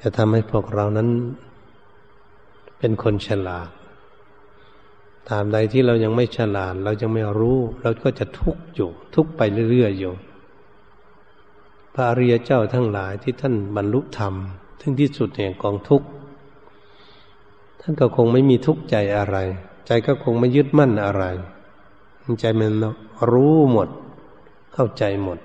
[0.00, 1.08] จะทำให้พวกเรานั้น
[2.78, 3.70] เป็นคนฉลาด
[5.30, 10.14] ตามใดที่เรายังไม่ฉลาด เรายังไม่รู้ เราก็จะทุกข์อยู่ ทุกข์ไปเรื่อยๆอยู่
[11.94, 14.34] พระอริยเจ้าทั้งหลายที่ท่านบรรลุธรรม
[14.80, 16.06] ถึงที่สุดแห่งกองทุกข์
[17.80, 19.36] ท่านก็คงไม่มีทุกข์ใจอะไร
[19.86, 21.24] ใจก็คงไม่ยึดมั่นอะไร
[22.40, 22.72] ใจมัน
[23.32, 23.88] รู้หมด
[24.74, 25.38] เข้าใจหมด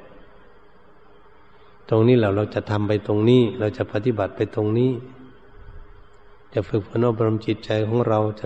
[1.90, 4.92] ตรงนี้เราเราจะทำไปตรงนี้ เราจะปฏิบัติไปตรงนี้
[6.54, 8.46] จะฝึกฝนอบรมจิตใจของเราจะ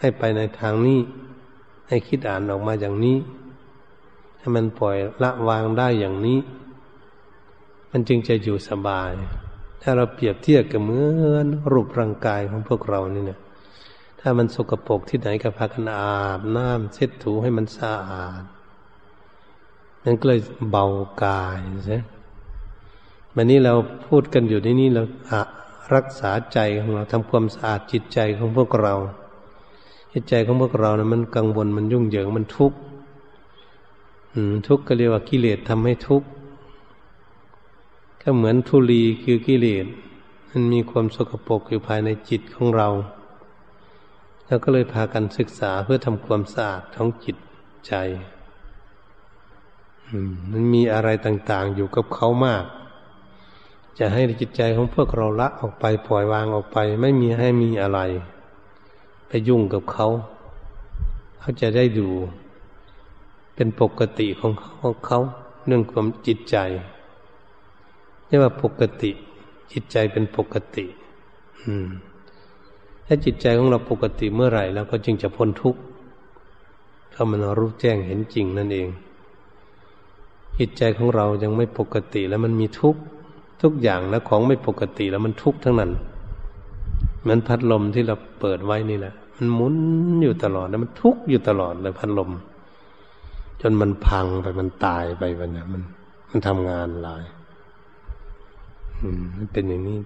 [0.00, 1.00] ให้ไปในทางนี้
[1.88, 3.16] ให้คิดอ่านออกมาอย่างนี้
[4.38, 6.38] ให้มันปล่อยละวางได้อย่างนี้
[7.90, 9.12] มันจึงจะอยู่สบาย
[9.82, 11.02] ถ้าเราเปรียบเทียบกับเหมื
[11.34, 13.40] อนรูปร่างกายของพวกเรานี่เนี่ย
[14.20, 18.42] ถ้ามันสกปรกที่ไหนก็พากันอาบน้ำเช็ดถูให้มันสะอาด
[20.04, 20.86] มันก็เลยเบา
[21.24, 21.98] กายใช่
[23.34, 23.72] วันนี้เรา
[24.06, 25.02] พูดกันอยู่ที่นี่เรา
[25.94, 28.94] รักษาใจของเราทำความสะอาดจิตใจของพวกเรา
[30.12, 32.78] จิตใจของพวกเรานะมันกังวลมันยุ่งเหยิงมันทุกข์
[34.68, 36.28] ทุกข์ก็เรียกว่ากิเลสทำให้ทุกข์
[38.32, 39.86] ก็เหมือนทุลีคือกิเลส
[40.50, 42.88] มันมีความสกปรกอยู่ภายในจิตของเรา
[44.46, 47.36] แล้วก็เลยพากันศึกษาเพื่อทำความสะอาดของจิต
[47.86, 47.92] ใจ
[50.50, 52.64] มันมีอะไรต่าง ๆ อยู่กับเขามาก
[53.98, 58.00] จะให้จิตใจของพวกเราละออกไปปล่อยวางออกไป ไม่มีให้มีอะไร
[59.28, 60.08] ไปยุ่งกับเขา
[61.40, 62.08] เขาจะได้ดู
[63.54, 65.18] เป็นปกติของของเขา
[65.66, 66.58] เรื่องความจิตใจ
[68.30, 69.10] เรียกว่าปกติ
[69.72, 70.86] จิตใจเป็นปกติ
[71.66, 71.88] อืม
[73.06, 75.80] ถ้าจิตใจของเราปกติเมื่อไหร่เราก็จึงจะพ้นทุกข์
[77.12, 78.88] ถ้ามันรู้แจ้งเห็นจริงนั่นเอง
[80.58, 83.00] จิตใจของเรายังไม่ปกติแล้วมันมีทุกข์
[83.62, 85.90] ทุกอย่างแล้วของไม่ปกติแล้วมันทุกข์ทั้งนั้น
[87.22, 89.74] เหมันพัดลมที่เราเปิดไว้นี่แหละมันหมุน
[90.22, 92.30] อยู่ตลอดแล้วมันทุกข์อยู่ตลอดเลยพัดลม
[93.60, 95.82] จนมันพังไปมันตายไปวันนี้มัน
[96.30, 97.22] มันทำงานลาย
[99.36, 99.98] มันเป็นอย่างนี้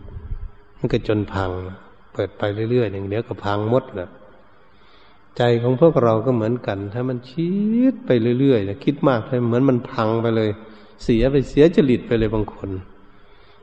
[0.79, 1.51] มันก็จนพัง
[2.13, 4.09] เปิดไปเรื่อยๆอย่างเดียวก็พังหมดแหละ
[5.37, 7.51] ใจของพวกเราก็เหมือนกัน ถ้ามันคิ
[7.93, 10.51] ดไปเรื่อยๆนะคิดมากไปเหมือนมันพังไปเลย
[11.05, 12.71] เสียไปเสียจริตไปเลยบางคน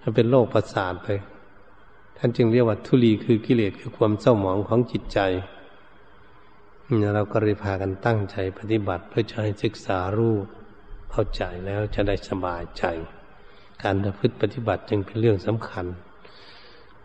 [0.02, 1.10] ถ้าเป็นโรคประสาทไป
[2.18, 5.20] ท่านจึงเรียกว่าทุลีคือกิเลสคือความเศร้าหมองของจิตใจ
[7.16, 10.36] เราก็เลยพากันตั้งใจปฏิบัติเพื่อจะให้ศึกษารู้
[11.12, 12.84] เข้าใจแล้วจะได้สบายใจ
[13.84, 15.86] การประพฤติปฏิบัติจึงเป็นเรื่องสำคัญ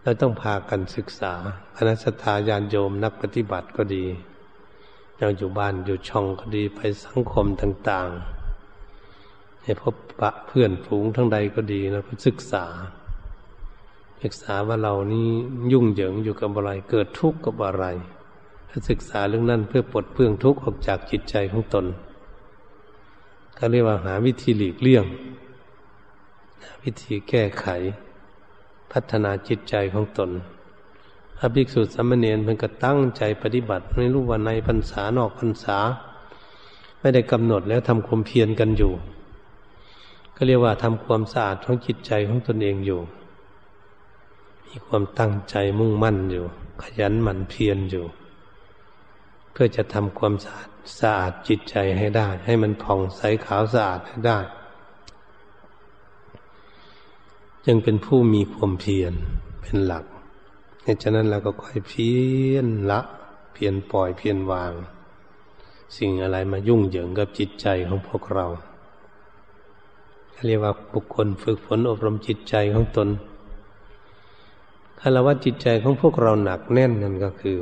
[0.03, 1.33] เราต้องพากันศึกษา
[1.77, 4.05] คณะสัตยานโยมนักปฏิบัติก็ดี
[5.19, 12.65] เราอยู่บ้านอยู่ช่องก็ดีไปสังคมต่างๆให้พบปะเพื่อนฝูงทั้งใดก็ดีเราก็ศึกษา
[14.23, 15.29] ศึกษาว่าเรานี้
[15.73, 17.85] ยุ่งเหยิงอยู่กับอะไรเกิดทุกข์กับอะไร
[18.69, 21.87] ถ้าศึกษาเรื่องนั้นเพื่อปลดเปลื้องทุกข์ออกจากจิตใจของตน
[23.59, 25.05] ก็เรียกว่าหาวิธีหลีกเลี่ยง
[26.83, 27.67] วิธีแก้ไข
[28.93, 30.31] พัฒนาจิตใจของตน
[31.39, 35.79] พระภิกษุสามเณรเพิ่งก็ตั้งใจปฏิบัติไม่รู้ว่าในพรรษานอกพรรษา
[37.01, 38.93] ไม่ได้กำหนดแล้วทำความเพียรกันอยู่
[40.37, 43.01] ก็เรียกว่าทำความสะอาดของจิตใจของตนเองอยู่
[44.67, 46.45] มีความตั้งใจมุ่งมั่นอยู่
[46.83, 48.05] ขยันหมั่นเพียรอยู่
[49.53, 54.39] เพื่อจะทำความสะอาดสะอาดจิตใจให้ได้ ให้มันผ่องใสขาวสะอาดให้ได้
[57.69, 59.13] จึงเป็นผู้มีความเพียร
[59.63, 60.05] เป็นหลัก
[60.85, 62.11] เหตุฉะนั้นเราก็ค่อยเพี
[62.51, 63.01] ยรละ
[63.53, 64.73] เพียรปล่อยเพียรวาง
[65.97, 68.47] สิ่งอะไรมายุ่งเหยิงกับจิตใจของพวกเรา
[70.47, 73.09] เรียกว่าบุคคลฝึกฝนอบรมจิตใจของตน
[74.99, 77.57] ถ้าเราว่าจิตใจของพวกเราหนักแน่นนั่นก็คือ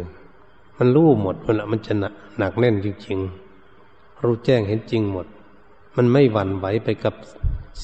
[0.77, 5.27] มันรู้หมดมันละมันจะหนักหนักแน่นจริงๆรู้แจ้งเห็นจริงหมด
[5.97, 7.15] มันไม่หวั่นไหวไปกับ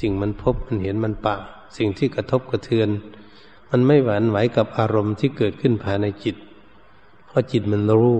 [0.00, 1.36] สิ่งมันพบมันเห็นมันปะ
[1.76, 2.88] สิ่งที่กระทบกระเทือน
[3.70, 6.36] มันไม่หวั่นไหวกับอารมณ์ที่เกิดขึ้นภายในจิต
[7.26, 8.18] เพราะจิตมันรู้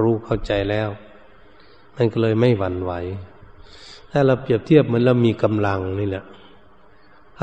[0.00, 0.88] รู้เข้าใจแล้ว
[1.96, 2.92] มันก็เลยไม่หวั่นไหว
[4.10, 6.24] ถ้าเราเปรียบเทียบเหมือนเรามีกำลังนี่แหละ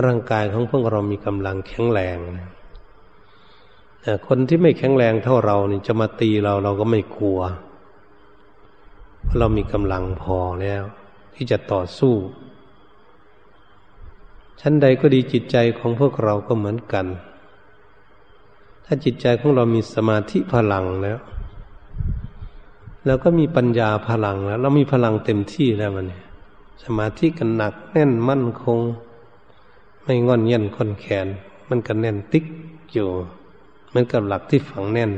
[0.06, 2.18] ร่างกายของพวกเรามีกำลังแข็งแรง
[4.02, 7.40] แต่คนที่ไม่แข็งแรงเท่าเรานี่จะมาตีเราเราก็ไม่กลัว
[9.38, 10.84] เรามีกำลังพอแล้ว
[11.36, 12.14] ที่จะต่อสู้
[14.62, 17.06] ชั้นใดก็ดีจิตใจของพวกเราก็เหมือนกัน
[18.86, 21.18] ถ้าจิตใจของเรามีสมาธิพลังแล้ว
[23.06, 26.24] แล้วก็มีปัญญาพลังแล้ว เรามีพลังเต็มที่แล้วมันนี่ย
[26.84, 28.80] สมาธิกันหนักแน่นมั่นคง
[30.04, 31.28] ไม่งอนเย็นคนแขน
[31.70, 32.46] มันก็แน่นติ๊ก
[32.94, 33.10] อยู่
[33.94, 35.12] มันกับหลักที่ฝังแน่น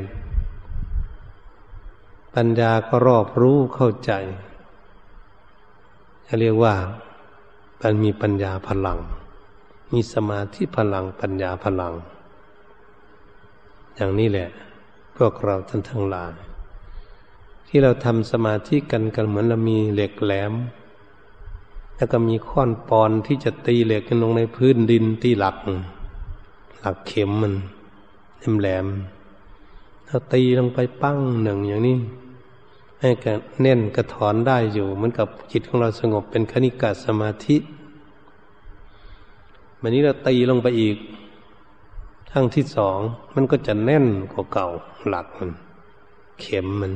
[2.34, 4.12] ปัญญาก็รอบรู้เข้าใจ
[6.40, 6.74] เรียกว่า
[7.82, 8.98] มันมีปัญญาพลัง
[9.92, 11.94] มีสมาธิพลังปัญญาพลัง
[13.94, 14.48] อย่างนี้แหละ
[15.16, 16.32] พวกเราท่านทั้งหลาย
[17.66, 20.52] ที่เราทำสมาธิกันกันเหมือนเรามีเหล็กแหลม
[21.96, 25.56] แล้วก็มีค้อนปอนที่จะตีเหล็กกันลงในพื้นดินที่หลัก
[26.80, 27.54] หลักเข็มมัน
[28.60, 28.86] แหลม
[30.08, 31.98] ถ้าตีลงไปปั้งหนึ่งอย่างนี้
[33.00, 33.26] ให้ก
[33.62, 37.56] แน่นกระถอนได้อยู่เหมือนกับจิตของเราสงบเป็นคณิกาสมาธิ
[39.82, 40.96] วันนี้เราตีลงไปอีก
[42.30, 42.98] ทั้งที่สอง
[43.34, 44.68] มันก็จะแน่นกว่าเก่า
[45.08, 45.50] หลักมัน
[46.40, 46.92] เข็มมัน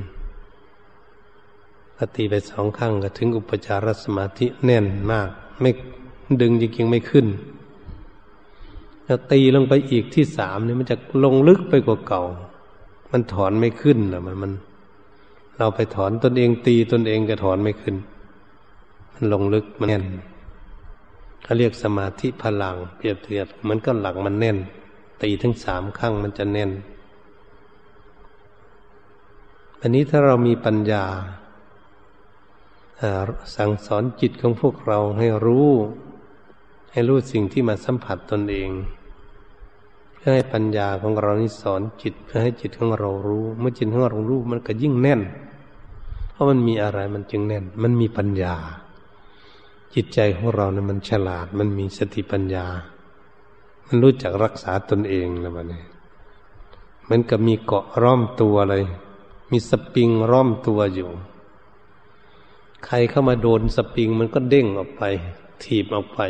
[1.97, 5.29] ถ้าตีไปสองข้างก็ถึงอุปจารสมาธิแน่นมาก
[5.61, 5.71] ไม่
[6.41, 7.27] ดึงจริงๆไม่ขึ้น
[9.05, 12.23] แล้วตีลงไปอีกที่สามเนี่ยมันจะลงลึกไปกว่าเก่า
[13.13, 14.53] มันถอนไม่ขึ้นหรอมันมัน
[15.59, 17.97] เราไปถอนตนเองตีตนเองก็ถอนไม่ขึ้น
[19.13, 20.05] มันลงลึกมันแน่น
[21.45, 24.59] เขาเรียกสมาธิพลัง เปรียบเทียบมันก็หลักมันแน่น
[25.23, 26.71] ตีทั้งสามข้างมันจะแน่น
[29.81, 31.05] อันนี้ถ้าเรามีปัญญา
[33.57, 35.69] สั่งสอนจิตของพวกเราให้รู้
[36.93, 38.71] ให้รู้สิ่งที่มาสัมผัสตนเอง
[40.15, 45.21] เพื่อให้ปัญญาของเรานี่สอนจิต เพื่อให้จิตของเรารู้ เมื่อจิตของเรารู้มันก็ยิ่งแน่น
[46.31, 48.55] เพราะมันมีอะไรมันจึงแน่น มันมีปัญญา
[49.95, 52.67] จิตใจของเราเนี่ยมันฉลาด มันมีสติปัญญา
[53.87, 55.85] มันรู้จักรักษาตนเองแล้วมันเนี่ย
[57.09, 58.85] มันก็มีเกาะร่อมตัวเลย
[59.51, 61.11] มีสปริงร่อมตัวอยู่
[62.85, 65.03] ใครเข้ามาโดนสปริงมันก็เด้งออกไป
[65.63, 66.21] ถีบออกไป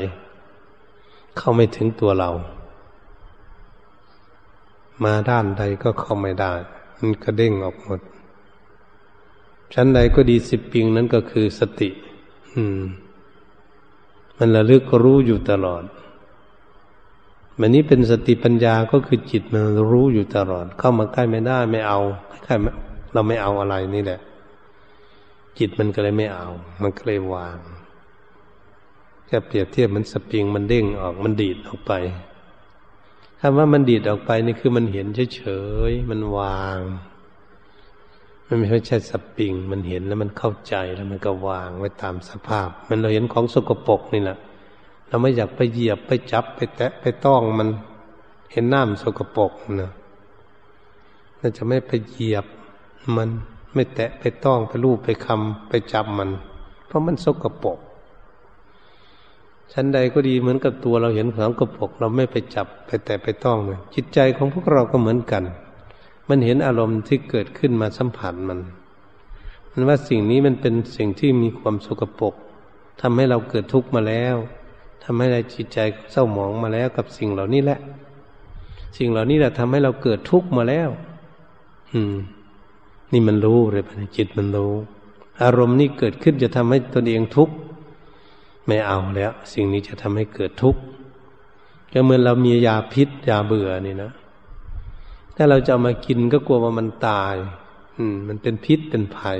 [1.36, 2.30] เข้าไม่ถึงตัวเรา
[5.04, 6.52] มาด้านใดก็เข้าไม่ได้
[6.98, 8.00] มันกระเด้งออกหมด
[9.74, 11.88] ชั้นใดก็ดีสิบปิงนั้นก็คือสติ
[12.54, 12.82] อืม
[14.38, 15.84] มันระลึกรู้อยู่ตลอด
[17.60, 22.00] มันนี้เป็นสติปัญญาก็คือจิตมันรู้อยู่ตลอด เข้ามาใกล้ไม่ได้ไม่เอา
[22.44, 22.54] ใกล้
[23.12, 24.20] เราไม่เอาอะไรนี่แหละ
[25.58, 26.48] จิตมันก็เลยไม่เอา
[26.82, 27.58] มันก็เลยวาง
[29.26, 31.92] แค่เปรียบเทียบมันสปริงมันเด้งออกมันดีดออกไป
[33.40, 35.06] คำว่ามันดีดออกไปนี่คือมันเห็น
[35.36, 35.42] เฉ
[35.90, 36.78] ยๆมันวาง
[38.54, 44.38] มันไม่ใช่สปริง มันเห็นแล้วมันเข้าใจแล้วมันก็วางไว้ตามสภาพ มันเราเห็นของสกปรกนี่แหละ
[45.08, 47.68] เราไม่อยากไปเหยียบไปจับไปแตะไปต้องมัน
[48.52, 49.92] เห็นน้ำสกปรกนะ
[51.38, 52.44] เราจะไม่ไปเหยียบ
[53.16, 53.28] มัน
[53.74, 56.30] ไม่แตะไปต้องไปลูบไปคำไปจับมัน
[56.86, 57.78] เพราะมันสกปรก
[59.72, 65.44] ชั้นใดก็ดีเหมือนกับตัวเราเห็นของกระปก เราไม่ไปจับไปแต่ไปต้องเลยจิตใจของพวกเราก็เหมือนกัน
[66.28, 68.60] มันเห็นอารมณ์ที่เกิดขึ้นมาสัมผัสมัน
[69.72, 72.34] มันว่าสิ่งนี้มันเป็นสิ่งที่มีความสกปรก
[73.00, 74.36] ทำให้เราเกิดทุกข์มาแล้ว
[75.04, 75.78] ทำให้เราจิตใจ
[76.12, 77.78] เศร้าหมองมาแล้วกับสิ่งเหล่านี้แหละ
[78.96, 80.90] สิ่งเหล่านี้แหละทำให้เราเกิดทุกข์มาแล้ว
[81.92, 82.16] อืม
[83.12, 83.84] นี่มันรู้เลย
[84.16, 84.72] จิตมันรู้
[85.42, 87.54] อารมณ์นี้เกิดขึ้นจะทำให้ตนเองทุกข์
[88.66, 90.80] ไม่เอาแล้ว สิ่งนี้จะทำให้เกิดทุกข์
[91.92, 94.12] ก็เหมือนเรามียาพิษยาเบื่อนี่นะ
[95.36, 97.34] ถ้าเราจะามากินก็กลัวว่ามันตาย
[97.98, 99.38] อืม มันเป็นพิษเป็นภัย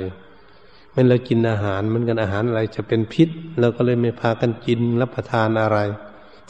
[0.93, 3.29] มันเรากินอาหารมันกันอาหารอะไรจะเป็นพิษ
[3.59, 5.77] เราก็เลยไม่พากันกินรับประทานอะไร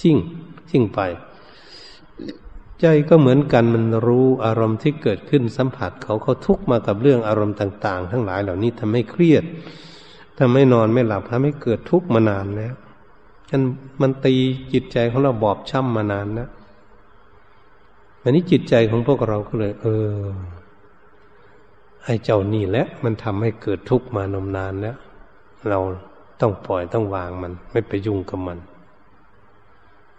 [0.02, 0.18] ทิ้ง
[0.70, 1.00] ทิ้งไป
[2.82, 9.44] ใจก็เหมือนกันมันรู้อารมณ์ที่เกิดขึ้นสัมผัสเขาเขาทุกข์มากับเรื่องอารมณ์ต่าง ๆ ทั้งหลายเหล่านี้ทำให้เครียด
[10.38, 12.74] ถ้าไม่นอนไม่หลับทำให้เกิดทุกข์มานานแล้ว
[13.52, 13.62] มัน
[14.02, 14.36] มันตี
[14.74, 16.50] จิตใจของเราบอบช้ำมานานนะ
[18.26, 20.10] อันนี้จิตใจของพวกเราก็เลย เออ
[22.04, 24.98] ไอ้เจ้านี่แหละมันทำให้เกิดทุกข์มานมนานแล้ว
[25.70, 25.80] เรา
[26.42, 28.60] ต้องปล่อยต้องวางมัน ไม่ไปยุ่งกับมัน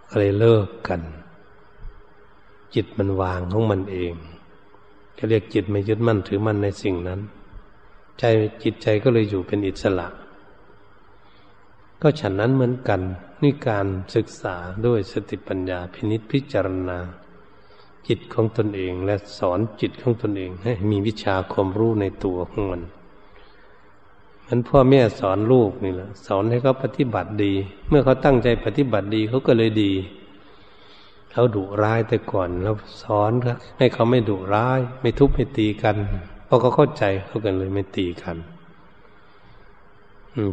[0.09, 1.01] ก็เลยเลิกกัน
[2.75, 4.13] จิตมันวางของมันเอง
[5.17, 7.21] จะเรียกจิตไม่ยึดมั่นถือมั่นในสิ่งนั้น
[8.19, 8.25] ใจ
[8.63, 10.09] จิตใจก็เลยอยู่เป็นอิสระ
[12.03, 13.01] ก็ฉันนั้นเหมือนกัน
[13.43, 16.99] นี่การศึกษาด้วยสติปัญญาพินิษพิจารณา
[18.07, 22.83] จิตของตนเองและสอนจิตของตนเองให้มีวิชาความรู้ในตัวของมัน
[24.47, 27.53] มันพ่อแม่สอนลูกนี่แหละสอนให้เขาปฏิบัติดี
[27.89, 29.93] เมื่อเขาตั้งใจปฏิบัติดีเขาก็เลยดี
[31.33, 33.33] เขาดุร้ายแต่ก่อนเราสอน
[33.79, 35.97] ให้เขาไม่ดุร้าย ไม่ทุบไม่ตีกัน
[36.49, 38.37] พอเขาเข้าใจเขากันเลยไม่ตีกัน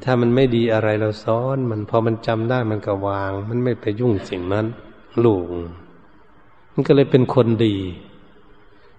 [0.04, 4.66] ถ้ามันไม่ดีอะไรเราสอน มันพอมันจำได้มันก็วาง มันไม่ไปยุ่งสิ่งนั้น
[5.26, 5.46] ลูก
[6.74, 7.76] มันก็เลยเป็นคนดี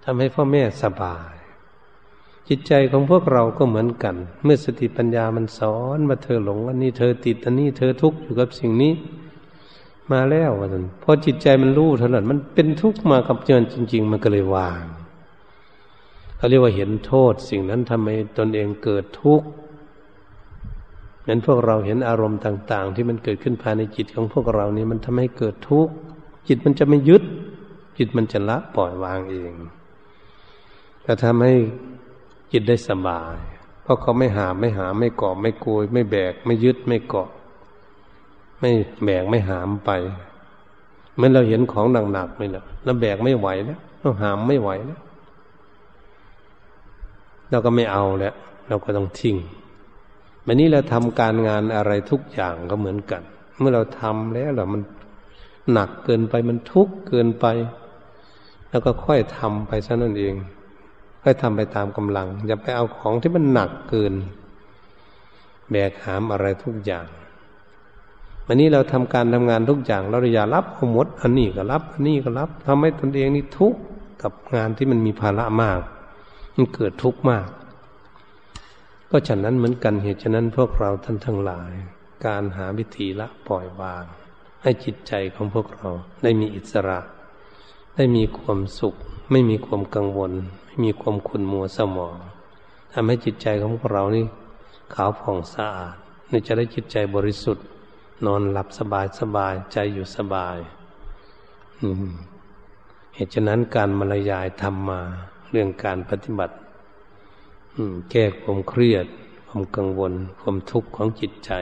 [0.05, 1.35] ทำให้พ่อแม่สบาย
[2.49, 8.93] จิตใจของพวกเราก็เหมือนกัน เมื่อสติปัญญามันสอนมาเธอหลงอันนี้เธอติดอันนี้เธอทุกข์อยู่กับสิ่งนี้
[10.13, 14.83] มาแล้วว่าท่านพอจิตใจมันรู้เท่านั้นมันเป็นทุกข์มากับเจริญจริง ๆ มันก็เลยวาง
[16.37, 19.47] เขาเรียกว่าเห็นโทษ สิ่งนั้นทำให้ตนเองเกิดทุกข์
[21.29, 25.93] นั้นพวกเราเห็นอารมณ์ต่าง ๆ ที่มันเกิดขึ้นภายในจิตของพวกเรานี่มันทำให้เกิดทุกข์
[26.49, 27.23] จิตมันจะไม่ยึด
[27.99, 29.53] จิตมันจะละปล่อยวางเอง
[31.07, 31.55] จะทำให้
[32.53, 33.37] จิตได้สบาย
[33.83, 37.29] เพราะเขาไม่หาไม่หาไม่เกาะไม่โกย ไม่แบก ไม่ยึดไม่เกาะ
[38.61, 38.71] ไม่
[39.05, 39.91] แบกไม่หามไป
[41.17, 45.01] เมื่อเราเห็นของหนักๆนี่แหละเราแบกไม่ไหวแล้วเราหามไม่ไหวแล้ว
[47.51, 48.35] เราก็ไม่เอาแล้ว
[48.69, 49.37] เราก็ต้องทิ้ง
[50.47, 53.23] วันนี้เราทำการงานอะไรทุกอย่างก็เหมือนกัน
[53.59, 54.83] เมื่อเราทำแล้วเรามัน
[55.73, 57.47] หนักเกินไปมันทุกข์เกินไป
[58.75, 60.35] แล้วก็ค่อยทำไปซะนั่นเอง
[61.23, 64.15] ค่อยทำไปตามกำลัง อย่าไปเอาของที่มันหนักเกิน
[65.71, 67.07] แบกหามอะไรทุกอย่าง
[68.47, 73.81] วันนี้เราทำการทำงานทุกอย่างเราอย่ารับเอาหมดอันนี้ก็รับ อันนี้ก็รับทำให้ตนเองนี่ทุกข์
[74.23, 75.81] กับงานที่มันมีภาระมาก
[76.57, 77.49] มันเกิดทุกข์มาก
[79.11, 81.73] ก็ฉะนั้นเหมือนกันเหตุฉะนั้นพวกเราท่านทั้งหลาย
[82.27, 84.05] การหาวิธีละปล่อยวาง
[84.63, 85.89] ให้จิตใจของพวกเรา
[86.23, 87.01] ได้มีอิสระ
[87.97, 88.95] ได้มีความสุข
[89.31, 90.33] ไม่มีความกังวล
[90.65, 92.17] ไม่มีความขุ่นมัวสมอง
[92.93, 94.25] ทำให้จิตใจของพวกเรานี่
[94.95, 95.95] ขาวผ่องสะอาด
[96.31, 97.65] นี่จะได้จิตใจบริสุทธิ์
[98.27, 100.57] นอนหลับสบายสบายใจอยู่สบาย
[103.15, 105.01] เหตุฉะนั้นการมารยายทำมา
[105.51, 106.55] เรื่องการปฏิบัติ
[108.11, 109.07] แก้ความเครียด
[109.49, 111.53] ความกังวล ความทุกข์ของจิตใจ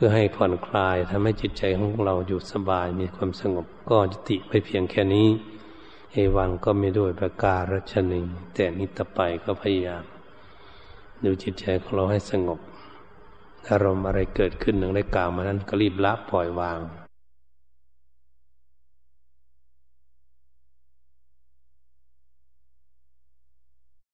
[0.00, 5.28] พื่อให้ผ่อนคลายทำให้จิตใจของเราอยู่สบายมีความสงบก็จิติไปเพียงแค่นี้
[6.12, 8.24] เอวังก็ไม่ด้วยประการชนิง
[8.54, 10.04] แต่นิตไปก็พยายาม
[11.24, 12.58] ดูจิตใจของเราให้สงบ
[13.70, 16.78] อารมณ์อะไรเกิดขึ้นหนึ่งได้กล่าวมานั้นก็รีบละปล่อยวาง